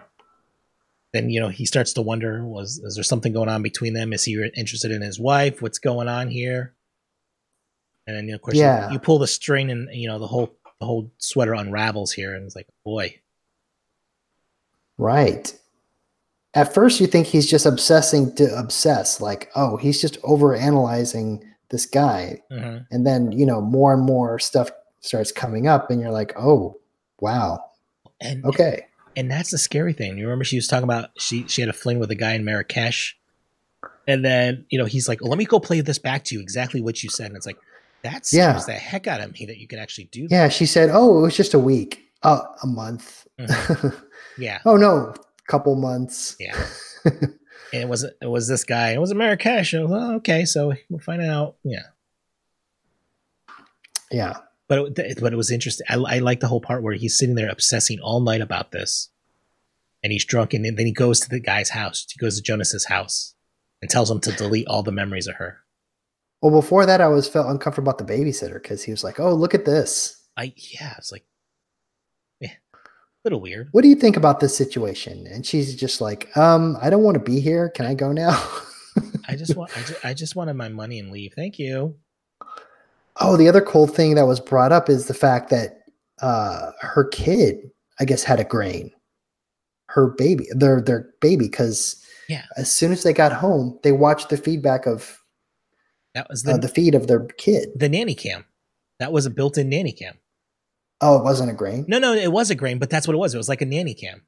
then 1.13 1.30
you 1.30 1.39
know 1.39 1.50
he 1.50 1.65
starts 1.65 1.94
to 1.94 2.01
wonder: 2.01 2.45
was 2.45 2.77
is 2.77 2.95
there 2.95 3.03
something 3.03 3.33
going 3.33 3.50
on 3.50 3.63
between 3.63 3.94
them? 3.94 4.13
Is 4.13 4.24
he 4.24 4.33
interested 4.56 4.92
in 4.92 5.01
his 5.01 5.19
wife? 5.19 5.62
What's 5.62 5.80
going 5.80 6.07
on 6.07 6.30
here? 6.30 6.75
And 8.07 8.15
then 8.15 8.25
you 8.25 8.31
know, 8.31 8.36
of 8.36 8.42
course, 8.44 8.56
you- 8.56 8.62
Yeah. 8.62 8.92
you, 8.92 9.00
pull 9.00 9.18
the 9.18 9.27
string, 9.27 9.71
and 9.71 9.89
you 9.92 10.07
know 10.07 10.19
the 10.19 10.27
whole 10.27 10.56
the 10.80 10.86
whole 10.86 11.12
sweater 11.18 11.53
unravels 11.56 12.12
here, 12.12 12.36
and 12.36 12.45
it's 12.45 12.56
like, 12.56 12.68
boy, 12.83 13.19
Right. 14.97 15.57
At 16.56 16.74
first, 16.74 17.00
you 17.02 17.07
think 17.07 17.28
he's 17.28 17.50
just 17.50 17.66
obsessing 17.66 18.34
to 18.36 18.57
obsess, 18.57 19.19
like, 19.22 19.52
oh, 19.56 19.75
he's 19.78 20.00
just 20.02 20.18
over 20.24 20.56
analyzing 20.56 21.44
this 21.69 21.86
guy. 21.86 22.42
Mhm. 22.52 22.86
And 22.92 23.06
then, 23.06 23.31
you 23.34 23.46
know, 23.46 23.60
more 23.62 23.94
and 23.94 24.02
more 24.04 24.40
stuff 24.40 24.72
starts 25.02 25.31
coming 25.31 25.68
up, 25.68 25.92
and 25.92 26.00
you're 26.02 26.12
like, 26.12 26.34
oh, 26.38 26.78
wow. 27.19 27.60
and 28.22 28.46
Okay. 28.46 28.86
and 29.18 29.30
that's 29.30 29.52
the 29.52 29.57
scary 29.57 29.92
thing. 29.94 30.18
You 30.18 30.24
remember 30.25 30.46
she 30.46 30.56
was 30.56 30.68
talking 30.68 30.86
about 30.86 31.10
she 31.18 31.46
she 31.48 31.62
had 31.62 31.69
a 31.69 31.74
fling 31.74 32.00
with 32.00 32.10
a 32.12 32.16
guy 32.16 32.34
in 32.34 32.46
Marrakesh, 32.46 33.18
and 34.07 34.24
then 34.24 34.66
you 34.69 34.80
know 34.80 34.86
he's 34.86 35.10
like, 35.10 35.22
"Let 35.22 35.38
me 35.38 35.44
go 35.46 35.60
play 35.60 35.81
this 35.81 36.00
back 36.00 36.24
to 36.25 36.36
you 36.36 36.42
exactly 36.42 36.80
what 36.81 37.04
you 37.04 37.10
said." 37.10 37.28
And 37.28 37.36
it's 37.36 37.46
like 37.46 37.57
that 38.04 38.25
scares 38.25 38.62
Yeah. 38.68 38.74
the 38.74 38.80
heck 38.80 39.06
out 39.07 39.19
of 39.22 39.34
me 39.34 39.46
that 39.48 39.57
you 39.57 39.68
can 39.68 39.80
actually 39.80 40.06
do 40.06 40.28
that. 40.30 40.36
Yeah. 40.36 40.48
She 40.50 40.66
said, 40.66 40.90
oh, 40.94 41.18
it 41.19 41.22
was 41.24 41.36
just 41.36 41.54
a 41.54 41.60
week, 41.60 42.06
uh, 42.24 42.42
a 42.63 42.68
month. 42.68 43.28
Yeah, 44.38 44.60
oh, 44.66 44.75
no, 44.78 45.13
couple 45.47 45.75
months. 45.75 46.36
yeah. 46.39 46.56
and 47.06 47.33
it 47.71 47.88
was 47.88 48.03
it 48.03 48.27
was 48.27 48.47
this 48.47 48.63
guy. 48.63 48.92
It 48.92 49.00
was 49.01 49.12
a 49.12 49.15
Marrakesh. 49.15 49.74
Was, 49.74 49.92
oh, 49.92 50.15
okay, 50.15 50.45
so 50.45 50.74
we'll 50.89 51.00
find 51.00 51.21
out. 51.21 51.56
Yeah, 51.63 51.83
Yeah. 54.12 54.38
but 54.68 54.97
it, 55.00 55.19
but 55.21 55.33
it 55.33 55.36
was 55.38 55.51
interesting. 55.51 55.86
I, 55.89 55.95
I 55.95 56.19
like 56.19 56.39
the 56.39 56.47
whole 56.47 56.62
part 56.62 56.83
where 56.83 56.94
he's 56.95 57.18
sitting 57.18 57.36
there 57.36 57.50
obsessing 57.50 58.00
all 58.00 58.21
night 58.21 58.42
about 58.42 58.71
this, 58.71 59.09
and 60.03 60.12
he's 60.12 60.25
drunk, 60.25 60.53
and 60.53 60.65
then 60.65 60.77
he 60.86 60.92
goes 60.92 61.19
to 61.21 61.30
the 61.30 61.39
guy's 61.39 61.69
house. 61.69 62.06
He 62.12 62.18
goes 62.19 62.38
to 62.38 62.44
Jonas's 62.44 62.86
house 62.86 63.36
and 63.81 63.89
tells 63.92 64.09
him 64.09 64.19
to 64.21 64.31
delete 64.31 64.68
all 64.68 64.83
the 64.83 64.92
memories 64.92 65.27
of 65.27 65.36
her. 65.36 65.57
Well, 66.42 66.51
before 66.62 66.86
that, 66.86 67.01
I 67.01 67.07
was 67.07 67.27
felt 67.27 67.47
uncomfortable 67.47 67.89
about 67.89 68.06
the 68.06 68.13
babysitter 68.13 68.62
because 68.62 68.83
he 68.83 68.92
was 68.92 69.03
like, 69.03 69.19
oh, 69.19 69.33
look 69.33 69.54
at 69.54 69.66
this. 69.66 70.21
I 70.37 70.54
yeah, 70.57 70.95
it's 70.97 71.11
like, 71.11 71.23
little 73.26 73.42
weird. 73.42 73.68
What 73.72 73.82
do 73.82 73.90
you 73.90 73.96
think 73.96 74.16
about 74.16 74.40
this 74.40 74.56
situation? 74.56 75.28
And 75.28 75.46
she's 75.46 75.76
just 75.76 76.00
like, 76.00 76.36
um, 76.38 76.78
I 76.82 76.90
don't 76.90 77.04
want 77.04 77.16
to 77.16 77.20
be 77.32 77.40
here. 77.42 77.70
Can 77.70 77.86
I 77.86 77.94
go 77.94 78.12
now? 78.14 78.42
I 79.28 79.36
just 79.36 79.56
want 79.58 79.76
I 79.76 79.82
just, 79.82 80.06
I 80.06 80.14
just 80.14 80.36
wanted 80.38 80.54
my 80.54 80.70
money 80.70 81.00
and 81.00 81.12
leave. 81.12 81.34
Thank 81.36 81.60
you. 81.60 81.96
Oh, 83.20 83.36
the 83.38 83.50
other 83.50 83.62
cool 83.62 83.88
thing 83.88 84.16
that 84.16 84.28
was 84.28 84.40
brought 84.40 84.72
up 84.72 84.90
is 84.90 85.08
the 85.08 85.14
fact 85.14 85.50
that 85.50 85.80
uh, 86.22 86.72
her 86.82 87.06
kid, 87.06 87.72
I 88.00 88.06
guess, 88.06 88.24
had 88.24 88.40
a 88.40 88.44
grain. 88.46 88.92
Her 89.88 90.08
baby, 90.08 90.46
their 90.52 90.82
their 90.82 91.10
baby, 91.22 91.48
because 91.48 92.02
Yeah. 92.30 92.44
as 92.58 92.72
soon 92.72 92.92
as 92.92 93.04
they 93.04 93.14
got 93.14 93.32
home, 93.34 93.80
they 93.84 93.92
watched 93.92 94.30
the 94.30 94.38
feedback 94.38 94.86
of 94.86 95.22
That 96.14 96.28
was 96.30 96.44
the 96.44 96.54
uh, 96.54 96.58
the 96.58 96.68
feed 96.68 96.94
of 96.96 97.08
their 97.08 97.26
kid. 97.38 97.70
the 97.76 97.90
nanny 97.90 98.16
cam. 98.16 98.46
That 99.00 99.12
was 99.12 99.26
a 99.26 99.30
built-in 99.30 99.70
nanny 99.70 99.92
cam. 99.92 100.16
Oh, 101.02 101.18
it 101.18 101.23
wasn't 101.23 101.52
a 101.52 101.54
grain. 101.54 101.85
No, 101.87 101.99
no, 101.99 102.14
it 102.14 102.31
was 102.31 102.49
a 102.49 102.56
grain, 102.56 102.80
but 102.80 102.90
that's 102.90 103.07
what 103.07 103.14
it 103.14 103.18
was. 103.19 103.33
It 103.33 103.37
was 103.37 103.49
like 103.49 103.61
a 103.61 103.66
nanny 103.66 103.94
cam. 103.94 104.25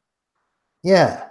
Yeah, 0.84 1.30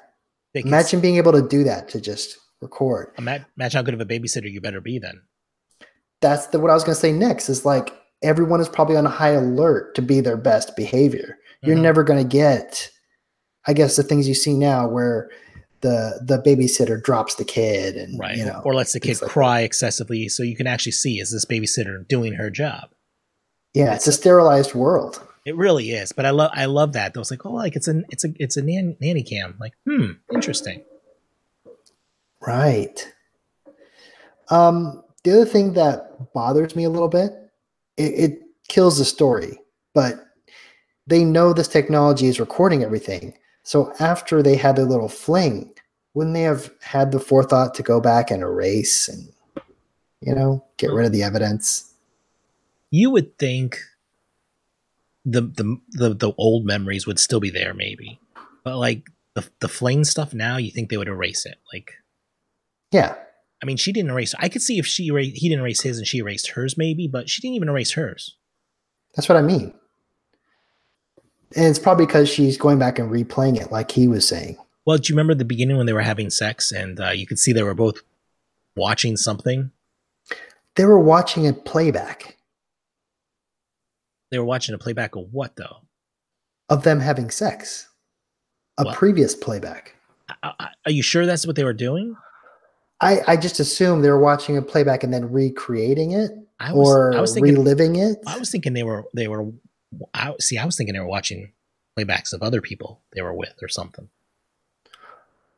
They 0.54 0.60
imagine 0.60 1.00
being 1.00 1.16
able 1.16 1.32
to 1.32 1.46
do 1.46 1.64
that 1.64 1.88
to 1.90 2.00
just 2.00 2.36
record. 2.60 3.12
imagine 3.18 3.46
how 3.72 3.82
good 3.82 3.94
of 3.94 4.00
a 4.00 4.06
babysitter 4.06 4.50
you 4.50 4.60
better 4.60 4.80
be 4.80 4.98
then. 4.98 5.22
That's 6.20 6.46
the 6.48 6.58
what 6.58 6.70
I 6.70 6.74
was 6.74 6.84
going 6.84 6.94
to 6.94 7.00
say 7.00 7.12
next. 7.12 7.48
Is 7.48 7.64
like 7.66 7.90
everyone 8.22 8.60
is 8.60 8.68
probably 8.68 8.96
on 8.96 9.04
a 9.06 9.10
high 9.10 9.30
alert 9.32 9.94
to 9.96 10.02
be 10.02 10.20
their 10.20 10.36
best 10.38 10.74
behavior. 10.74 11.36
You're 11.62 11.76
Mhm. 11.76 11.82
never 11.82 12.02
going 12.02 12.22
to 12.22 12.28
get, 12.28 12.90
I 13.66 13.72
guess, 13.74 13.96
the 13.96 14.02
things 14.02 14.26
you 14.26 14.34
see 14.34 14.54
now 14.54 14.88
where 14.88 15.30
the 15.82 16.20
the 16.24 16.38
babysitter 16.42 17.00
drops 17.00 17.34
the 17.34 17.44
kid 17.44 17.96
and 17.96 18.18
right, 18.18 18.36
you 18.38 18.46
know 18.46 18.62
or 18.64 18.74
lets 18.74 18.94
the 18.94 19.00
kid 19.00 19.20
like 19.20 19.30
cry 19.30 19.60
excessively, 19.60 20.28
so 20.28 20.42
you 20.42 20.56
can 20.56 20.66
actually 20.66 20.92
see 20.92 21.20
is 21.20 21.30
this 21.30 21.44
babysitter 21.44 22.08
doing 22.08 22.32
her 22.34 22.48
job. 22.50 22.88
Yeah, 23.76 23.94
it's 23.94 24.06
a 24.06 24.12
sterilized 24.12 24.74
world. 24.74 25.22
It 25.44 25.54
really 25.54 25.90
is, 25.90 26.10
but 26.10 26.24
I 26.24 26.30
love 26.30 26.50
I 26.54 26.64
love 26.64 26.94
that. 26.94 27.12
I 27.14 27.18
was 27.18 27.30
like, 27.30 27.44
oh, 27.44 27.52
like 27.52 27.76
it's 27.76 27.86
a 27.86 28.02
it's 28.08 28.24
a 28.24 28.28
it's 28.36 28.56
a 28.56 28.62
nan- 28.62 28.96
nanny 29.00 29.22
cam. 29.22 29.54
Like, 29.60 29.74
hmm, 29.86 30.12
interesting. 30.32 30.82
Right. 32.40 33.12
Um, 34.48 35.04
the 35.24 35.32
other 35.32 35.44
thing 35.44 35.74
that 35.74 36.32
bothers 36.32 36.74
me 36.74 36.84
a 36.84 36.90
little 36.90 37.08
bit, 37.08 37.32
it, 37.98 38.02
it 38.02 38.42
kills 38.68 38.98
the 38.98 39.04
story, 39.04 39.58
but 39.92 40.24
they 41.06 41.22
know 41.22 41.52
this 41.52 41.68
technology 41.68 42.28
is 42.28 42.40
recording 42.40 42.82
everything. 42.82 43.36
So 43.62 43.92
after 44.00 44.42
they 44.42 44.56
had 44.56 44.76
their 44.76 44.84
little 44.84 45.08
fling, 45.08 45.72
wouldn't 46.14 46.34
they 46.34 46.42
have 46.42 46.70
had 46.80 47.12
the 47.12 47.20
forethought 47.20 47.74
to 47.74 47.82
go 47.82 48.00
back 48.00 48.30
and 48.30 48.42
erase 48.42 49.08
and, 49.08 49.28
you 50.20 50.34
know, 50.34 50.64
get 50.78 50.92
rid 50.92 51.06
of 51.06 51.12
the 51.12 51.24
evidence? 51.24 51.92
You 52.90 53.10
would 53.10 53.38
think 53.38 53.80
the 55.24 55.42
the 55.42 55.80
the, 55.90 56.14
the 56.14 56.32
old 56.38 56.64
memories 56.64 57.06
would 57.06 57.18
still 57.18 57.40
be 57.40 57.50
there, 57.50 57.74
maybe. 57.74 58.20
But 58.64 58.78
like 58.78 59.08
the 59.34 59.48
the 59.60 59.68
Flayn 59.68 60.04
stuff 60.04 60.32
now, 60.32 60.56
you 60.56 60.70
think 60.70 60.88
they 60.88 60.96
would 60.96 61.08
erase 61.08 61.46
it? 61.46 61.58
Like, 61.72 61.94
Yeah. 62.90 63.16
I 63.62 63.66
mean, 63.66 63.78
she 63.78 63.92
didn't 63.92 64.10
erase. 64.10 64.34
I 64.38 64.48
could 64.48 64.60
see 64.60 64.78
if 64.78 64.86
she 64.86 65.06
erased, 65.06 65.36
he 65.38 65.48
didn't 65.48 65.62
erase 65.62 65.80
his 65.80 65.96
and 65.98 66.06
she 66.06 66.18
erased 66.18 66.48
hers, 66.48 66.76
maybe, 66.76 67.08
but 67.08 67.30
she 67.30 67.40
didn't 67.40 67.54
even 67.54 67.70
erase 67.70 67.92
hers. 67.92 68.36
That's 69.14 69.28
what 69.30 69.38
I 69.38 69.42
mean. 69.42 69.72
And 71.56 71.64
it's 71.64 71.78
probably 71.78 72.04
because 72.04 72.28
she's 72.28 72.58
going 72.58 72.78
back 72.78 72.98
and 72.98 73.10
replaying 73.10 73.58
it, 73.58 73.72
like 73.72 73.90
he 73.90 74.08
was 74.08 74.28
saying. 74.28 74.58
Well, 74.84 74.98
do 74.98 75.10
you 75.10 75.14
remember 75.14 75.34
the 75.34 75.44
beginning 75.44 75.78
when 75.78 75.86
they 75.86 75.94
were 75.94 76.02
having 76.02 76.28
sex 76.28 76.70
and 76.70 77.00
uh, 77.00 77.10
you 77.10 77.26
could 77.26 77.38
see 77.38 77.52
they 77.52 77.62
were 77.62 77.74
both 77.74 78.02
watching 78.76 79.16
something? 79.16 79.70
They 80.74 80.84
were 80.84 81.00
watching 81.00 81.46
a 81.46 81.54
playback 81.54 82.35
They 84.30 84.38
were 84.38 84.44
watching 84.44 84.74
a 84.74 84.78
playback 84.78 85.14
of 85.16 85.32
what, 85.32 85.56
though? 85.56 85.82
of 86.68 86.82
them 86.82 86.98
having 86.98 87.30
sex, 87.30 87.88
a 88.76 88.84
What? 88.84 88.96
previous 88.96 89.36
playback. 89.36 89.94
I- 90.42 90.52
I- 90.58 90.68
Are 90.86 90.90
you 90.90 91.00
sure 91.02 91.24
that's 91.24 91.46
what 91.46 91.54
they 91.54 91.62
were 91.62 91.72
doing? 91.72 92.16
I, 93.00 93.20
I 93.28 93.36
just 93.36 93.60
assumed 93.60 94.02
they 94.04 94.10
were 94.10 94.18
watching 94.18 94.56
a 94.56 94.62
playback 94.62 95.04
and 95.04 95.14
then 95.14 95.30
recreating 95.30 96.10
it 96.10 96.32
I 96.58 96.72
was, 96.72 96.88
or 96.88 97.14
I 97.16 97.20
was 97.20 97.34
thinking, 97.34 97.54
reliving 97.54 97.94
it. 97.96 98.16
I 98.26 98.38
was 98.38 98.50
thinking 98.50 98.72
they 98.72 98.82
were, 98.82 99.04
they 99.14 99.28
were. 99.28 99.46
I, 100.12 100.34
see, 100.40 100.58
I 100.58 100.64
was 100.64 100.76
thinking 100.76 100.94
they 100.94 100.98
were 101.00 101.06
watching 101.06 101.52
playbacks 101.96 102.32
of 102.32 102.42
other 102.42 102.60
people 102.60 103.00
they 103.14 103.22
were 103.22 103.32
with 103.34 103.54
or 103.62 103.68
something. 103.68 104.08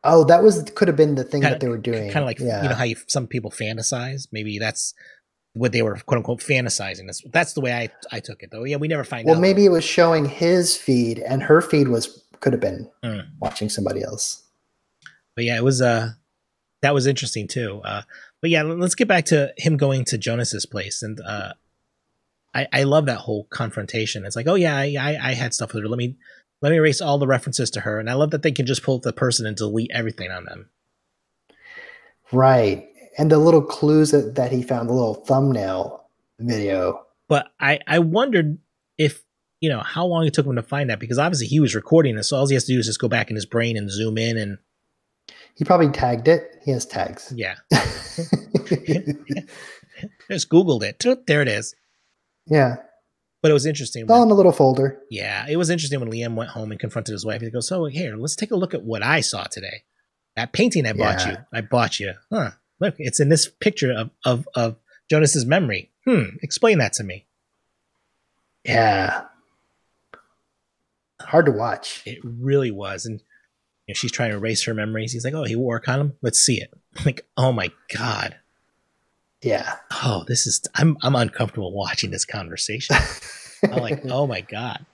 oh, 0.05 0.25
that 0.25 0.43
was 0.43 0.63
could 0.75 0.89
have 0.89 0.97
been 0.97 1.15
the 1.15 1.25
thing 1.25 1.41
Kinda- 1.41 1.55
that 1.55 1.61
they 1.61 1.69
were 1.69 1.79
doing. 1.79 2.11
Kind 2.11 2.23
of 2.23 2.27
like 2.27 2.39
yeah. 2.39 2.63
you 2.65 2.69
know 2.69 2.75
how 2.75 2.85
you, 2.85 2.97
some 3.07 3.27
people 3.27 3.51
fantasize. 3.51 4.29
Maybe 4.31 4.59
that's 4.59 4.93
what 5.55 5.73
they 5.73 5.83
were 5.83 5.97
quote 6.07 6.19
unquote 6.19 6.41
fantasizing. 6.41 7.07
That's 7.07 7.23
that's 7.33 7.53
the 7.55 7.61
way 7.61 7.73
I 7.73 7.91
I 8.11 8.21
took 8.21 8.43
it 8.43 8.51
though. 8.51 8.65
Yeah, 8.65 8.77
we 8.77 8.89
never 8.89 9.05
find 9.05 9.25
well, 9.27 9.35
out. 9.35 9.41
Well, 9.41 9.43
maybe 9.43 9.65
it 9.65 9.71
was 9.71 9.85
showing 9.85 10.27
his 10.27 10.77
feed, 10.77 11.19
and 11.19 11.43
her 11.43 11.61
feed 11.61 11.89
was 11.89 12.23
could 12.41 12.53
have 12.53 12.61
been 12.61 12.89
Mm. 13.03 13.27
watching 13.41 13.69
somebody 13.69 14.03
else. 14.03 14.43
but 15.35 15.45
yeah, 15.45 15.57
it 15.57 15.65
was 15.65 15.81
uh 15.83 16.11
that 16.83 16.95
was 16.95 17.07
interesting 17.07 17.49
too. 17.49 17.81
Uh, 17.85 18.03
but 18.41 18.51
yeah, 18.51 18.63
let's 18.63 18.95
get 18.95 19.09
back 19.09 19.25
to 19.27 19.53
him 19.57 19.77
going 19.77 20.05
to 20.07 20.19
Jonas's 20.19 20.65
place, 20.67 21.03
and 21.03 21.21
uh, 21.21 21.55
I 22.55 22.69
I 22.73 22.83
love 22.85 23.07
that 23.07 23.19
whole 23.19 23.45
confrontation. 23.51 24.25
It's 24.25 24.37
like, 24.37 24.47
oh 24.47 24.55
yeah, 24.55 24.77
I, 24.77 24.95
I 24.99 25.31
I 25.31 25.35
had 25.35 25.55
stuff 25.55 25.75
with 25.75 25.83
her. 25.83 25.89
Let 25.89 25.99
me 25.99 26.17
let 26.63 26.71
me 26.71 26.77
erase 26.77 27.01
all 27.01 27.19
the 27.19 27.27
references 27.27 27.69
to 27.73 27.81
her, 27.81 27.99
and 27.99 28.09
I 28.09 28.15
love 28.15 28.31
that 28.31 28.43
they 28.43 28.53
can 28.53 28.67
just 28.67 28.85
pull 28.85 28.97
up 28.97 29.03
the 29.03 29.13
person 29.13 29.45
and 29.47 29.57
delete 29.57 29.91
everything 29.93 30.31
on 30.31 30.45
them. 30.45 30.71
Right. 32.31 32.89
And 33.19 33.31
the 33.33 33.39
little 33.39 33.63
clues 33.63 34.13
that, 34.13 34.37
that 34.37 34.53
he 34.53 34.63
found, 34.63 34.89
the 34.89 34.93
little 34.95 35.15
thumbnail 35.15 36.09
video. 36.39 37.05
But 37.29 37.49
I 37.61 37.81
I 37.87 37.99
wondered 37.99 38.59
if 38.97 39.23
you 39.61 39.69
know 39.69 39.81
how 39.81 40.07
long 40.07 40.25
it 40.27 40.33
took 40.35 40.47
him 40.47 40.55
to 40.57 40.63
find 40.63 40.89
that 40.89 41.01
because 41.01 41.19
obviously 41.19 41.49
he 41.49 41.59
was 41.61 41.75
recording 41.75 42.15
this, 42.17 42.29
so 42.29 42.37
all 42.37 42.47
he 42.47 42.55
has 42.55 42.65
to 42.67 42.73
do 42.73 42.79
is 42.79 42.87
just 42.87 43.01
go 43.01 43.09
back 43.09 43.29
in 43.31 43.35
his 43.35 43.45
brain 43.47 43.77
and 43.77 43.91
zoom 43.91 44.17
in 44.19 44.37
and 44.39 44.59
He 45.57 45.65
probably 45.65 45.89
tagged 45.89 46.29
it. 46.29 46.57
He 46.65 46.71
has 46.71 46.87
tags. 46.87 47.33
yeah, 47.37 47.57
just 50.31 50.49
googled 50.49 50.83
it. 50.83 51.05
There 51.27 51.43
it 51.43 51.49
is. 51.49 51.75
yeah. 52.47 52.77
But 53.41 53.53
it 53.53 53.55
was 53.55 53.67
interesting. 53.67 54.03
It's 54.03 54.11
all 54.11 54.25
in 54.25 54.31
a 54.33 54.35
little 54.35 54.51
folder. 54.51 55.01
Yeah, 55.11 55.47
it 55.49 55.57
was 55.57 55.71
interesting 55.71 56.01
when 56.01 56.11
Liam 56.11 56.35
went 56.35 56.51
home 56.51 56.73
and 56.73 56.81
confronted 56.81 57.13
his 57.13 57.25
wife. 57.25 57.41
He 57.41 57.51
goes, 57.51 57.69
"So 57.69 57.85
here, 57.85 58.17
let's 58.17 58.35
take 58.35 58.51
a 58.51 58.57
look 58.57 58.75
at 58.75 58.83
what 58.83 59.01
I 59.05 59.21
saw 59.21 59.45
today. 59.45 59.85
That 60.35 60.53
painting 60.53 60.87
I 60.87 60.93
bought 60.93 61.21
Yeah. 61.25 61.31
you. 61.31 61.37
I 61.53 61.61
bought 61.61 62.01
you. 62.01 62.15
Huh? 62.33 62.51
Look, 62.81 62.95
it's 62.99 63.21
in 63.21 63.29
this 63.29 63.49
picture 63.49 63.93
of 63.93 64.11
of 64.25 64.49
of 64.55 64.77
Jonas's 65.11 65.47
memory. 65.47 65.91
Hmm. 66.07 66.37
Explain 66.43 66.79
that 66.79 66.93
to 66.95 67.05
me. 67.05 67.27
Yeah. 68.65 69.25
Hard 71.21 71.47
to 71.47 71.53
watch. 71.53 72.03
It 72.07 72.19
really 72.23 72.71
was. 72.71 73.05
And 73.07 73.21
you 73.87 73.93
know, 73.93 73.95
she's 73.95 74.13
trying 74.13 74.31
to 74.31 74.37
erase 74.37 74.65
her 74.65 74.75
memories. 74.75 75.13
He's 75.13 75.25
like, 75.25 75.35
"Oh, 75.35 75.45
he 75.45 75.57
wore 75.57 75.77
a 75.77 75.81
condom. 75.81 76.15
Let's 76.23 76.39
see 76.39 76.61
it." 76.61 76.73
like, 77.05 77.27
oh 77.37 77.53
my 77.53 77.73
god. 77.95 78.37
Yeah. 79.43 79.77
Oh, 80.05 80.25
this 80.27 80.47
is. 80.47 80.63
I'm 80.75 80.97
I'm 81.03 81.17
uncomfortable 81.17 81.73
watching 81.73 82.11
this 82.11 82.25
conversation. 82.25 82.97
I'm 83.65 83.83
like, 83.83 84.05
oh 84.07 84.27
my 84.27 84.41
god. 84.43 84.85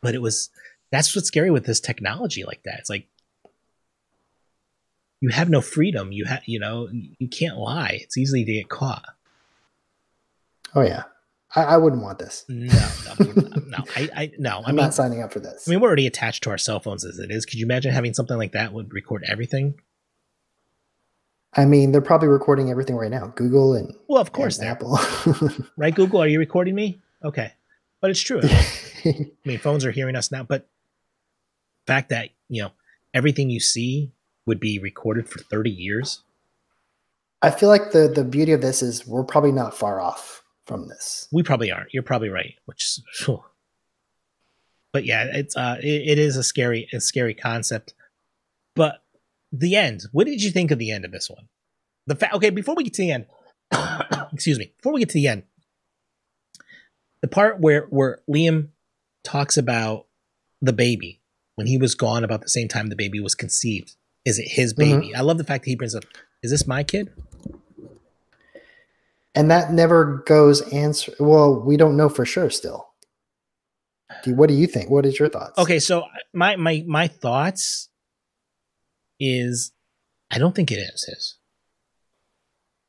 But 0.00 0.14
it 0.14 0.22
was 0.22 0.50
that's 0.90 1.14
what's 1.14 1.28
scary 1.28 1.50
with 1.50 1.64
this 1.64 1.80
technology 1.80 2.44
like 2.44 2.62
that. 2.64 2.78
It's 2.78 2.90
like 2.90 3.06
you 5.20 5.30
have 5.30 5.48
no 5.50 5.60
freedom. 5.60 6.12
You 6.12 6.24
have 6.26 6.42
you 6.46 6.58
know, 6.58 6.88
you 6.92 7.28
can't 7.28 7.56
lie. 7.56 7.98
It's 8.02 8.16
easy 8.16 8.44
to 8.44 8.52
get 8.52 8.68
caught. 8.68 9.04
oh 10.74 10.82
yeah. 10.82 11.04
I, 11.56 11.62
I 11.64 11.76
wouldn't 11.78 12.02
want 12.02 12.18
this. 12.18 12.44
No, 12.46 12.66
no, 13.18 13.24
no, 13.32 13.48
no. 13.68 13.78
I, 13.96 14.08
I 14.14 14.30
no. 14.38 14.50
I 14.58 14.68
I'm 14.68 14.76
mean, 14.76 14.84
not 14.84 14.92
signing 14.92 15.22
up 15.22 15.32
for 15.32 15.40
this. 15.40 15.66
I 15.66 15.70
mean, 15.70 15.80
we're 15.80 15.86
already 15.88 16.06
attached 16.06 16.42
to 16.42 16.50
our 16.50 16.58
cell 16.58 16.78
phones 16.78 17.06
as 17.06 17.18
it 17.18 17.30
is. 17.30 17.46
Could 17.46 17.58
you 17.58 17.64
imagine 17.64 17.90
having 17.90 18.12
something 18.12 18.36
like 18.36 18.52
that 18.52 18.74
would 18.74 18.92
record 18.92 19.24
everything? 19.26 19.80
I 21.54 21.64
mean, 21.64 21.90
they're 21.92 22.02
probably 22.02 22.28
recording 22.28 22.70
everything 22.70 22.96
right 22.96 23.10
now. 23.10 23.28
Google 23.34 23.72
and, 23.74 23.94
Well, 24.08 24.20
of 24.20 24.32
course, 24.32 24.60
Apple. 24.60 24.98
right. 25.78 25.94
Google, 25.94 26.20
are 26.22 26.28
you 26.28 26.38
recording 26.38 26.74
me? 26.74 27.00
Okay, 27.24 27.50
but 28.02 28.10
it's 28.10 28.20
true. 28.20 28.42
I 29.04 29.30
mean, 29.46 29.58
phones 29.58 29.86
are 29.86 29.90
hearing 29.90 30.16
us 30.16 30.30
now, 30.30 30.42
but 30.42 30.68
the 31.86 31.92
fact 31.94 32.10
that 32.10 32.28
you 32.50 32.62
know 32.62 32.72
everything 33.14 33.48
you 33.48 33.60
see 33.60 34.12
would 34.48 34.58
be 34.58 34.78
recorded 34.78 35.28
for 35.28 35.38
30 35.38 35.70
years 35.70 36.22
I 37.40 37.50
feel 37.50 37.68
like 37.68 37.92
the 37.92 38.08
the 38.08 38.24
beauty 38.24 38.52
of 38.52 38.60
this 38.62 38.82
is 38.82 39.06
we're 39.06 39.24
probably 39.24 39.52
not 39.52 39.76
far 39.76 40.00
off 40.00 40.42
from 40.66 40.88
this. 40.88 41.28
we 41.32 41.42
probably 41.42 41.70
aren't 41.70 41.94
you're 41.94 42.02
probably 42.02 42.28
right 42.28 42.54
which 42.66 42.82
is 42.84 43.02
phew. 43.12 43.44
but 44.92 45.04
yeah 45.04 45.24
it's 45.32 45.56
uh 45.56 45.76
it, 45.80 46.08
it 46.08 46.18
is 46.18 46.36
a 46.36 46.42
scary 46.42 46.88
a 46.92 47.00
scary 47.00 47.34
concept 47.34 47.94
but 48.74 49.02
the 49.52 49.76
end 49.76 50.02
what 50.12 50.26
did 50.26 50.42
you 50.42 50.50
think 50.50 50.70
of 50.70 50.78
the 50.78 50.90
end 50.90 51.04
of 51.04 51.12
this 51.12 51.30
one 51.30 51.48
the 52.06 52.16
fact 52.16 52.34
okay 52.34 52.50
before 52.50 52.74
we 52.74 52.84
get 52.84 52.94
to 52.94 53.02
the 53.02 53.12
end 53.12 53.26
excuse 54.32 54.58
me 54.58 54.72
before 54.76 54.92
we 54.92 55.00
get 55.00 55.08
to 55.08 55.14
the 55.14 55.28
end 55.28 55.44
the 57.20 57.28
part 57.28 57.60
where 57.60 57.82
where 57.90 58.18
liam 58.28 58.68
talks 59.24 59.56
about 59.56 60.06
the 60.60 60.72
baby 60.72 61.20
when 61.54 61.66
he 61.66 61.78
was 61.78 61.94
gone 61.94 62.24
about 62.24 62.40
the 62.40 62.48
same 62.48 62.68
time 62.68 62.88
the 62.88 62.96
baby 62.96 63.20
was 63.20 63.34
conceived 63.34 63.96
is 64.28 64.38
it 64.38 64.48
his 64.48 64.74
mm-hmm. 64.74 65.00
baby 65.00 65.14
i 65.14 65.20
love 65.20 65.38
the 65.38 65.44
fact 65.44 65.64
that 65.64 65.70
he 65.70 65.76
brings 65.76 65.94
up 65.94 66.04
is 66.42 66.50
this 66.50 66.66
my 66.66 66.82
kid 66.82 67.10
And 69.38 69.52
that 69.52 69.72
never 69.72 70.24
goes 70.26 70.62
answer. 70.72 71.12
Well, 71.20 71.60
we 71.60 71.76
don't 71.76 71.96
know 71.96 72.08
for 72.08 72.24
sure 72.24 72.50
still. 72.50 72.88
Do 74.24 74.34
what 74.34 74.48
do 74.48 74.54
you 74.54 74.66
think? 74.66 74.90
What 74.90 75.06
is 75.06 75.20
your 75.20 75.28
thoughts? 75.28 75.56
Okay, 75.56 75.78
so 75.78 76.00
uh, 76.00 76.06
my 76.32 76.56
my 76.56 76.82
my 76.88 77.06
thoughts 77.06 77.88
is 79.20 79.70
I 80.28 80.38
don't 80.38 80.56
think 80.56 80.72
it 80.72 80.78
is 80.78 81.04
his 81.04 81.36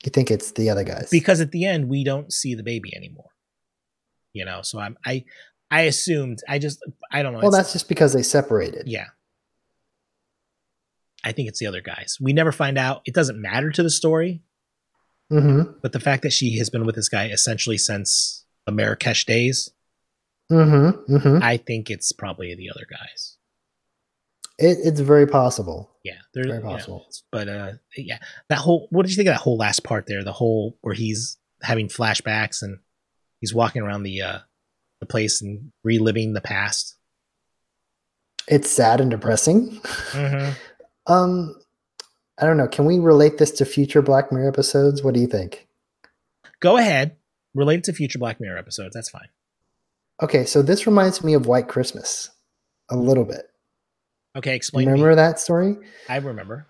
You 0.04 0.10
think 0.10 0.32
it's 0.32 0.52
the 0.54 0.72
other 0.72 0.84
guys? 0.84 1.10
because 1.12 1.40
at 1.40 1.52
the 1.52 1.66
end 1.66 1.88
we 1.88 2.04
don't 2.04 2.34
see 2.34 2.56
the 2.56 2.64
baby 2.64 2.96
anymore. 2.96 3.30
You 4.34 4.46
know, 4.46 4.64
so 4.64 4.80
I'm 4.80 4.98
I 5.06 5.26
I 5.70 5.82
assumed 5.82 6.40
I 6.48 6.58
just 6.58 6.84
I 7.12 7.22
don't 7.22 7.34
know. 7.34 7.42
well, 7.42 7.52
that's 7.52 7.74
just 7.74 7.90
because 7.90 8.14
they 8.14 8.24
separated. 8.24 8.88
yeah. 8.88 9.10
I 11.24 11.32
think 11.32 11.50
it's 11.50 11.60
the 11.60 11.68
other 11.68 11.82
guys. 11.82 12.18
We 12.22 12.34
never 12.34 12.52
find 12.52 12.78
out. 12.78 13.02
It 13.06 13.14
doesn't 13.14 13.42
matter 13.42 13.70
to 13.72 13.84
the 13.84 13.90
story, 13.90 14.42
Mm-hmm. 15.32 15.74
but 15.84 15.92
the 15.92 16.00
fact 16.00 16.24
that 16.24 16.34
she 16.34 16.58
has 16.58 16.72
been 16.72 16.86
with 16.88 16.96
this 16.96 17.08
guy 17.10 17.28
essentially 17.28 17.78
since 17.78 18.46
the 18.66 18.72
Marrakesh 18.72 19.26
days, 19.26 19.70
Mm-hmm. 20.52 21.16
Mm-hmm. 21.16 21.44
I 21.44 21.58
think 21.58 21.92
it's 21.92 22.12
probably 22.12 22.56
the 22.56 22.72
other 22.72 22.88
guys. 22.90 23.38
It, 24.58 24.80
it's 24.84 25.00
very 25.00 25.28
possible. 25.28 25.92
Yeah, 26.04 26.18
they're 26.34 26.46
Very 26.46 26.62
possible. 26.64 27.06
but 27.32 27.48
uh, 27.48 27.72
yeah, 27.96 28.18
that 28.50 28.58
whole. 28.58 28.88
What 28.90 29.04
did 29.04 29.12
you 29.12 29.16
think 29.16 29.28
of 29.30 29.36
that 29.36 29.42
whole 29.42 29.58
last 29.58 29.84
part 29.84 30.08
there? 30.08 30.24
The 30.24 30.34
whole 30.34 30.76
where 30.82 30.96
he's 30.96 31.38
having 31.62 31.88
flashbacks 31.88 32.64
and 32.64 32.80
he's 33.40 33.54
walking 33.54 33.84
around 33.84 34.02
the 34.04 34.22
uh 34.24 34.40
the 35.00 35.06
place 35.06 35.42
and 35.44 35.72
reliving 35.84 36.34
the 36.34 36.42
past. 36.42 36.96
It's 38.48 38.70
sad 38.72 39.00
and 39.02 39.12
depressing. 39.12 39.80
Mm-hmm. 40.10 40.54
Um, 41.10 41.56
I 42.40 42.46
don't 42.46 42.58
know. 42.58 42.68
Can 42.68 42.86
we 42.86 43.00
relate 43.00 43.38
this 43.38 43.52
to 43.52 43.66
future 43.66 44.02
Black 44.02 44.32
Mirror 44.32 44.48
episodes? 44.50 45.04
What 45.04 45.14
do 45.14 45.20
you 45.20 45.28
think? 45.28 45.68
Go 46.62 46.78
ahead, 46.78 47.16
relate 47.54 47.80
it 47.80 47.84
to 47.86 47.94
future 47.94 48.20
Black 48.20 48.40
Mirror 48.40 48.58
episodes. 48.58 48.94
That's 48.94 49.10
fine. 49.10 49.28
Okay, 50.22 50.46
so 50.46 50.62
this 50.62 50.86
reminds 50.86 51.24
me 51.24 51.34
of 51.34 51.46
White 51.48 51.68
Christmas 51.68 52.30
a 52.90 52.96
little 52.98 53.24
bit. 53.26 53.50
Okay, 54.36 54.56
explain. 54.56 54.88
Remember 54.88 55.10
me. 55.10 55.16
that 55.16 55.40
story? 55.40 55.78
I 56.08 56.18
remember. 56.18 56.68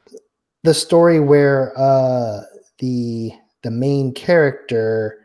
the 0.63 0.73
story 0.73 1.19
where 1.19 1.73
uh, 1.77 2.41
the 2.79 3.31
the 3.63 3.71
main 3.71 4.13
character 4.13 5.19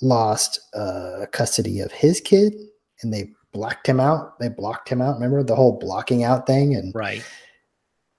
lost 0.00 0.60
uh, 0.74 1.26
custody 1.32 1.80
of 1.80 1.92
his 1.92 2.20
kid, 2.20 2.54
and 3.02 3.12
they 3.12 3.30
blacked 3.52 3.86
him 3.86 4.00
out. 4.00 4.38
They 4.38 4.48
blocked 4.48 4.88
him 4.88 5.02
out. 5.02 5.14
Remember 5.14 5.42
the 5.42 5.56
whole 5.56 5.78
blocking 5.78 6.24
out 6.24 6.46
thing, 6.46 6.74
and 6.74 6.94
Right. 6.94 7.24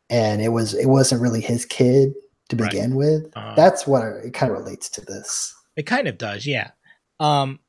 And 0.09 0.41
it 0.41 0.49
was 0.49 0.73
it 0.73 0.87
wasn't 0.87 1.21
really 1.21 1.41
his 1.41 1.65
kid 1.65 2.13
to 2.49 2.55
Right. 2.55 2.69
begin 2.71 2.95
with. 2.95 3.25
Uh, 3.35 3.55
That's 3.55 3.87
what 3.87 4.03
it 4.03 4.33
kind 4.33 4.51
of 4.51 4.57
relates 4.59 4.89
to 4.91 5.01
this. 5.01 5.53
It 5.75 5.83
kind 5.83 6.07
of 6.07 6.17
does, 6.17 6.45
yeah. 6.45 6.71
Um, 7.19 7.59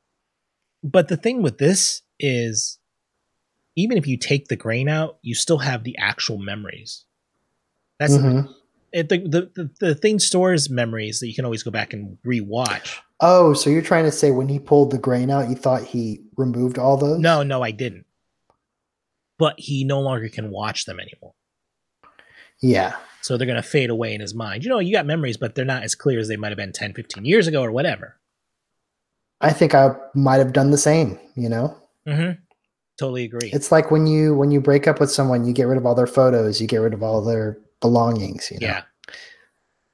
But 0.83 1.07
the 1.07 1.17
thing 1.17 1.41
with 1.41 1.57
this 1.57 2.03
is, 2.19 2.77
even 3.75 3.97
if 3.97 4.05
you 4.07 4.17
take 4.17 4.47
the 4.47 4.55
grain 4.55 4.87
out, 4.87 5.17
you 5.23 5.33
still 5.35 5.57
have 5.57 5.83
the 5.83 5.97
actual 5.97 6.37
memories. 6.37 7.05
That's 7.99 8.13
Mhm. 8.13 8.53
it, 8.93 9.09
the, 9.09 9.17
the 9.17 9.51
the 9.55 9.69
the 9.79 9.95
thing 9.95 10.19
stores 10.19 10.69
memories 10.69 11.19
that 11.19 11.27
you 11.27 11.33
can 11.33 11.45
always 11.45 11.63
go 11.63 11.71
back 11.71 11.93
and 11.93 12.17
rewatch. 12.25 12.97
Oh, 13.19 13.53
so 13.55 13.69
you're 13.71 13.81
trying 13.81 14.05
to 14.05 14.11
say 14.11 14.29
when 14.29 14.47
he 14.47 14.59
pulled 14.59 14.91
the 14.91 14.99
grain 14.99 15.31
out, 15.31 15.49
you 15.49 15.55
thought 15.55 15.83
he 15.83 16.21
removed 16.37 16.77
all 16.77 16.97
those? 16.97 17.17
No, 17.19 17.41
no, 17.41 17.63
I 17.63 17.71
didn't. 17.71 18.05
But 19.39 19.59
he 19.59 19.83
no 19.83 19.99
longer 20.01 20.29
can 20.29 20.51
watch 20.51 20.85
them 20.85 20.99
anymore. 20.99 21.33
Yeah. 22.61 22.95
So 23.21 23.37
they're 23.37 23.47
going 23.47 23.61
to 23.61 23.67
fade 23.67 23.89
away 23.89 24.13
in 24.13 24.21
his 24.21 24.33
mind. 24.33 24.63
You 24.63 24.69
know, 24.69 24.79
you 24.79 24.93
got 24.93 25.05
memories, 25.05 25.37
but 25.37 25.55
they're 25.55 25.65
not 25.65 25.83
as 25.83 25.95
clear 25.95 26.19
as 26.19 26.27
they 26.27 26.37
might 26.37 26.49
have 26.49 26.57
been 26.57 26.71
10, 26.71 26.93
15 26.93 27.25
years 27.25 27.47
ago 27.47 27.61
or 27.61 27.71
whatever. 27.71 28.17
I 29.41 29.51
think 29.53 29.75
I 29.75 29.95
might 30.15 30.37
have 30.37 30.53
done 30.53 30.71
the 30.71 30.77
same, 30.77 31.19
you 31.35 31.49
know? 31.49 31.77
Mm-hmm. 32.07 32.39
Totally 32.97 33.25
agree. 33.25 33.51
It's 33.53 33.71
like 33.71 33.91
when 33.91 34.07
you 34.07 34.33
when 34.33 34.49
you 34.49 34.59
break 34.59 34.87
up 34.87 34.99
with 34.99 35.11
someone, 35.11 35.45
you 35.45 35.53
get 35.53 35.65
rid 35.65 35.77
of 35.77 35.85
all 35.85 35.93
their 35.93 36.07
photos, 36.07 36.59
you 36.59 36.65
get 36.67 36.77
rid 36.77 36.93
of 36.93 37.03
all 37.03 37.23
their 37.23 37.59
belongings, 37.79 38.49
you 38.49 38.59
know. 38.59 38.67
yeah, 38.67 38.81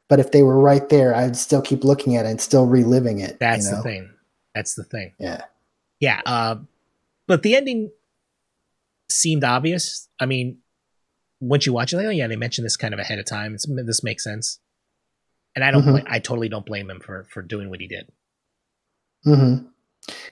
But 0.08 0.22
if 0.22 0.32
they 0.32 0.42
were 0.42 0.58
right 0.58 0.88
there, 0.88 1.14
I'd 1.14 1.36
still 1.36 1.62
keep 1.62 1.84
looking 1.84 2.16
at 2.16 2.26
it 2.26 2.30
and 2.30 2.40
still 2.40 2.66
reliving 2.66 3.20
it. 3.20 3.40
that's 3.40 3.66
you 3.66 3.72
know? 3.72 3.78
the 3.78 3.84
thing. 3.84 4.10
That's 4.56 4.76
the 4.76 4.86
thing. 4.86 5.12
Yeah. 5.20 5.42
Yeah. 6.00 6.22
Uh, 6.26 6.56
but 7.28 7.44
the 7.44 7.56
ending 7.58 7.92
seemed 9.10 9.44
obvious. 9.44 10.08
I 10.20 10.26
mean, 10.26 10.60
once 11.48 11.66
you 11.66 11.74
watch 11.74 11.94
it, 11.94 11.98
like, 11.98 12.06
oh 12.06 12.10
yeah, 12.12 12.28
they 12.28 12.36
mentioned 12.36 12.66
this 12.66 12.78
kind 12.78 12.94
of 12.94 13.00
ahead 13.00 13.20
of 13.20 13.26
time. 13.26 13.54
It's, 13.54 13.66
this 13.68 14.04
makes 14.04 14.24
sense. 14.24 14.60
And 15.56 15.64
I 15.64 15.72
don't, 15.72 15.84
Mhm. 15.84 16.04
I 16.08 16.20
totally 16.20 16.50
don't 16.50 16.66
blame 16.66 16.90
him 16.90 17.00
for 17.00 17.26
for 17.30 17.42
doing 17.42 17.70
what 17.70 17.80
he 17.80 17.88
did. 17.88 18.08
hmm 19.24 19.56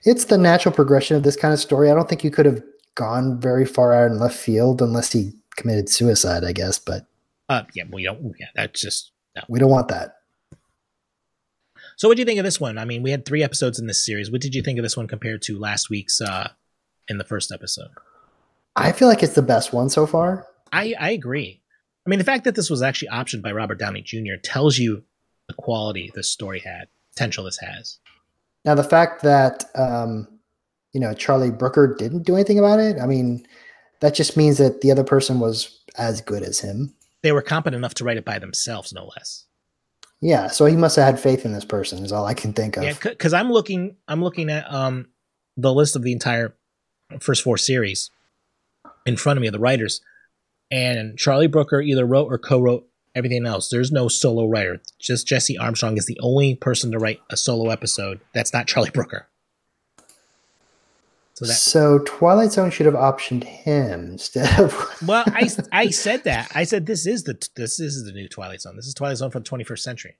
It's 0.03 0.25
the 0.25 0.37
natural 0.37 0.73
progression 0.73 1.15
of 1.17 1.23
this 1.23 1.35
kind 1.35 1.53
of 1.53 1.59
story. 1.59 1.89
I 1.89 1.93
don't 1.95 2.09
think 2.09 2.23
you 2.23 2.31
could 2.31 2.45
have 2.45 2.61
gone 2.95 3.39
very 3.39 3.65
far 3.65 3.93
out 3.93 4.11
in 4.11 4.19
left 4.19 4.35
field 4.35 4.81
unless 4.81 5.11
he 5.13 5.31
committed 5.55 5.87
suicide, 5.89 6.43
I 6.43 6.51
guess, 6.53 6.77
but 6.79 7.05
Uh, 7.49 7.63
yeah, 7.73 7.83
we 7.91 8.03
don't. 8.03 8.33
Yeah, 8.39 8.47
that's 8.55 8.79
just 8.81 9.11
no. 9.35 9.43
we 9.47 9.59
don't 9.59 9.69
want 9.69 9.87
that. 9.89 10.15
So, 11.97 12.07
what 12.07 12.15
do 12.17 12.21
you 12.21 12.25
think 12.25 12.39
of 12.39 12.45
this 12.45 12.59
one? 12.59 12.77
I 12.77 12.85
mean, 12.85 13.03
we 13.03 13.11
had 13.11 13.25
three 13.25 13.43
episodes 13.43 13.77
in 13.79 13.85
this 13.87 14.03
series. 14.05 14.31
What 14.31 14.41
did 14.41 14.55
you 14.55 14.61
think 14.63 14.79
of 14.79 14.83
this 14.83 14.97
one 14.97 15.07
compared 15.07 15.41
to 15.43 15.59
last 15.59 15.89
week's 15.89 16.19
uh, 16.21 16.49
in 17.07 17.17
the 17.17 17.23
first 17.23 17.51
episode? 17.51 17.89
I 18.75 18.91
feel 18.91 19.07
like 19.07 19.21
it's 19.23 19.35
the 19.35 19.41
best 19.41 19.71
one 19.73 19.89
so 19.89 20.07
far. 20.07 20.47
I 20.71 20.95
I 20.99 21.11
agree. 21.11 21.61
I 22.05 22.09
mean, 22.09 22.19
the 22.19 22.25
fact 22.25 22.45
that 22.45 22.55
this 22.55 22.69
was 22.69 22.81
actually 22.81 23.09
optioned 23.09 23.43
by 23.43 23.51
Robert 23.51 23.79
Downey 23.79 24.01
Jr. 24.01 24.35
tells 24.43 24.77
you 24.77 25.03
the 25.47 25.53
quality 25.53 26.11
this 26.15 26.29
story 26.29 26.59
had, 26.59 26.87
potential 27.13 27.43
this 27.43 27.59
has. 27.59 27.99
Now, 28.65 28.75
the 28.75 28.83
fact 28.83 29.23
that 29.23 29.65
um, 29.75 30.27
you 30.93 30.99
know 30.99 31.13
Charlie 31.13 31.51
Brooker 31.51 31.95
didn't 31.97 32.23
do 32.25 32.35
anything 32.35 32.59
about 32.59 32.79
it, 32.79 32.99
I 32.99 33.05
mean, 33.05 33.45
that 33.99 34.15
just 34.15 34.37
means 34.37 34.57
that 34.57 34.81
the 34.81 34.91
other 34.91 35.03
person 35.03 35.39
was 35.39 35.79
as 35.97 36.21
good 36.21 36.43
as 36.43 36.59
him. 36.59 36.93
They 37.23 37.31
were 37.31 37.41
competent 37.41 37.79
enough 37.79 37.93
to 37.95 38.03
write 38.03 38.17
it 38.17 38.25
by 38.25 38.39
themselves, 38.39 38.93
no 38.93 39.11
less. 39.15 39.45
Yeah, 40.21 40.47
so 40.47 40.65
he 40.65 40.75
must 40.75 40.95
have 40.95 41.05
had 41.05 41.19
faith 41.19 41.45
in 41.45 41.53
this 41.53 41.65
person. 41.65 42.03
Is 42.05 42.11
all 42.11 42.25
I 42.25 42.33
can 42.33 42.53
think 42.53 42.77
of. 42.77 42.83
Yeah, 42.83 42.93
because 43.01 43.33
I'm 43.33 43.51
looking, 43.51 43.95
I'm 44.07 44.23
looking 44.23 44.49
at 44.49 44.71
um 44.71 45.07
the 45.57 45.73
list 45.73 45.95
of 45.95 46.03
the 46.03 46.11
entire 46.11 46.55
first 47.19 47.43
four 47.43 47.57
series 47.57 48.09
in 49.05 49.17
front 49.17 49.37
of 49.37 49.41
me 49.41 49.47
of 49.47 49.53
the 49.53 49.59
writers, 49.59 50.01
and 50.71 51.17
Charlie 51.17 51.47
Brooker 51.47 51.81
either 51.81 52.05
wrote 52.05 52.31
or 52.31 52.37
co-wrote 52.37 52.87
everything 53.13 53.45
else. 53.45 53.69
There's 53.69 53.91
no 53.91 54.07
solo 54.07 54.47
writer. 54.47 54.81
Just 54.99 55.27
Jesse 55.27 55.57
Armstrong 55.57 55.97
is 55.97 56.05
the 56.05 56.19
only 56.21 56.55
person 56.55 56.91
to 56.91 56.99
write 56.99 57.19
a 57.29 57.37
solo 57.37 57.69
episode. 57.69 58.21
That's 58.33 58.53
not 58.53 58.67
Charlie 58.67 58.89
Brooker. 58.91 59.27
So 61.33 61.45
that 61.45 61.53
So 61.53 61.99
Twilight 61.99 62.51
Zone 62.51 62.69
should 62.69 62.85
have 62.85 62.95
optioned 62.95 63.43
him 63.43 64.11
instead 64.11 64.59
of. 64.59 65.01
well, 65.07 65.23
I 65.27 65.49
I 65.71 65.89
said 65.89 66.23
that. 66.25 66.51
I 66.53 66.63
said 66.63 66.85
this 66.85 67.05
is 67.07 67.23
the 67.23 67.41
this 67.55 67.79
is 67.79 68.05
the 68.05 68.11
new 68.11 68.27
Twilight 68.27 68.61
Zone. 68.61 68.75
This 68.75 68.85
is 68.85 68.93
Twilight 68.93 69.17
Zone 69.17 69.31
the 69.31 69.41
21st 69.41 69.79
century. 69.79 70.17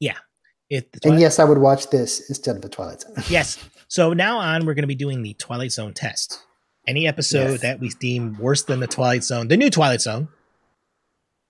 yeah, 0.00 0.18
It 0.68 0.92
the 0.92 1.08
and 1.08 1.20
yes, 1.20 1.38
I 1.38 1.44
would 1.44 1.58
watch 1.58 1.90
this 1.90 2.28
instead 2.28 2.56
of 2.56 2.62
the 2.62 2.68
Twilight 2.68 3.00
Zone. 3.02 3.14
Yes. 3.28 3.58
So 3.88 4.12
now 4.12 4.38
on, 4.38 4.66
we're 4.66 4.74
going 4.74 4.82
to 4.82 4.88
be 4.88 4.94
doing 4.94 5.22
the 5.22 5.34
Twilight 5.34 5.72
Zone 5.72 5.94
test. 5.94 6.42
Any 6.86 7.06
episode 7.08 7.52
Yes. 7.52 7.60
that 7.62 7.80
we 7.80 7.88
deem 7.88 8.36
worse 8.38 8.62
than 8.62 8.80
the 8.80 8.86
Twilight 8.86 9.24
Zone, 9.24 9.48
the 9.48 9.56
new 9.56 9.70
Twilight 9.70 10.00
Zone, 10.02 10.28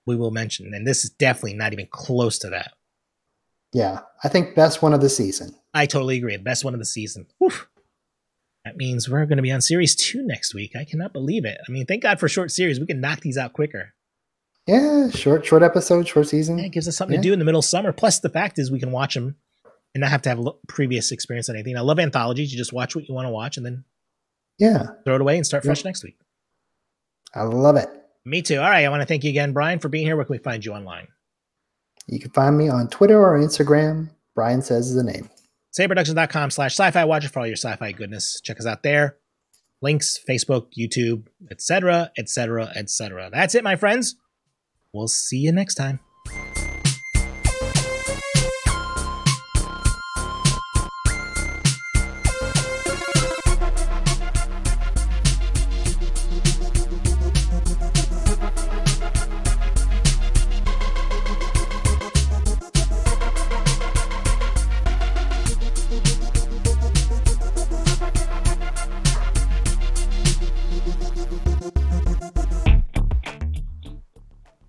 we 0.07 0.17
will 0.17 0.31
mention. 0.31 0.73
And 0.75 0.87
this 0.87 1.05
is 1.05 1.11
definitely 1.11 1.55
not 1.55 1.73
even 1.73 1.89
close 1.91 2.39
to 2.41 2.51
that. 2.51 2.73
yeah, 3.73 4.01
I 4.23 4.29
think 4.29 4.55
best 4.55 4.83
one 4.83 4.95
of 4.95 5.01
the 5.01 5.09
season. 5.09 5.55
I 5.75 5.87
totally 5.87 6.17
agree. 6.19 6.37
Best 6.37 6.65
one 6.65 6.75
of 6.75 6.79
the 6.81 6.87
season. 6.87 7.27
Whew. 7.39 7.51
That 8.65 8.77
means 8.77 9.09
we're 9.09 9.27
going 9.27 9.37
to 9.39 9.43
be 9.43 9.51
on 9.51 9.61
series 9.61 9.97
two 9.97 10.25
next 10.25 10.55
week. 10.55 10.77
I 10.77 10.85
cannot 10.85 11.13
believe 11.13 11.45
it. 11.45 11.59
I 11.69 11.73
mean, 11.73 11.85
thank 11.85 12.03
God 12.05 12.21
for 12.21 12.29
short 12.29 12.51
series. 12.53 12.79
We 12.79 12.87
can 12.87 13.01
knock 13.01 13.21
these 13.21 13.37
out 13.37 13.53
quicker. 13.53 13.93
Yeah, 14.69 15.11
short, 15.11 15.45
short 15.45 15.63
episode, 15.65 16.07
short 16.07 16.29
season. 16.29 16.59
Yeah, 16.59 16.67
it 16.67 16.73
gives 16.73 16.87
us 16.89 16.97
something 16.97 17.17
Yeah. 17.17 17.21
to 17.23 17.29
do 17.29 17.33
in 17.33 17.41
the 17.41 17.45
middle 17.45 17.59
of 17.59 17.65
summer. 17.65 17.93
Plus, 17.93 18.21
the 18.21 18.31
fact 18.31 18.59
is, 18.59 18.71
we 18.71 18.79
can 18.79 18.93
watch 18.93 19.15
them 19.15 19.35
and 19.95 20.01
not 20.03 20.11
have 20.11 20.23
to 20.23 20.29
have 20.31 20.39
a 20.39 20.53
previous 20.69 21.11
experience 21.13 21.49
on 21.51 21.57
anything. 21.57 21.77
I 21.77 21.81
love 21.81 21.99
anthologies. 21.99 22.53
You 22.53 22.57
just 22.57 22.73
watch 22.73 22.95
what 22.97 23.07
you 23.09 23.15
want 23.15 23.27
to 23.27 23.31
watch 23.33 23.57
and 23.59 23.67
then 23.67 23.85
Yeah, 24.59 24.87
throw 25.05 25.17
it 25.17 25.21
away 25.21 25.37
and 25.37 25.47
start 25.47 25.65
fresh 25.65 25.85
next 25.85 26.05
week. 26.05 26.17
I 27.35 27.43
love 27.43 27.77
it. 27.77 27.89
Me 28.25 28.41
too. 28.41 28.59
All 28.59 28.71
right. 28.71 28.85
I 28.85 28.89
want 28.89 29.03
to 29.03 29.07
thank 29.07 29.25
you 29.25 29.31
again, 29.31 29.53
Bryan, 29.53 29.81
for 29.81 29.89
being 29.89 30.07
here. 30.07 30.17
Where 30.17 30.25
can 30.25 30.33
we 30.33 30.39
find 30.39 30.65
you 30.65 30.73
online? 30.73 31.09
You 32.07 32.21
can 32.21 32.31
find 32.31 32.57
me 32.57 32.69
on 32.69 32.89
Twitter 32.89 33.19
or 33.21 33.39
Instagram. 33.39 34.11
Bryan 34.35 34.63
says 34.63 34.91
is 34.91 34.97
the 34.97 35.03
name. 35.03 35.29
SayProductions.com 35.79 36.51
slash 36.51 36.73
sci-fi 36.73 37.05
watcher 37.05 37.29
for 37.29 37.41
all 37.41 37.47
your 37.47 37.57
sci-fi 37.57 37.93
goodness. 37.93 38.41
Check 38.41 38.61
us 38.61 38.67
out 38.67 38.83
there. 38.83 39.17
Links, 39.83 40.19
Facebook, 40.29 40.69
YouTube, 40.79 41.27
etc., 41.51 42.11
etc., 42.17 42.73
etc. 42.75 43.31
That's 43.33 43.55
it, 43.55 43.65
my 43.65 43.77
friends. 43.77 44.17
We'll 44.93 45.09
see 45.09 45.39
you 45.39 45.53
next 45.53 45.75
time. 45.75 46.01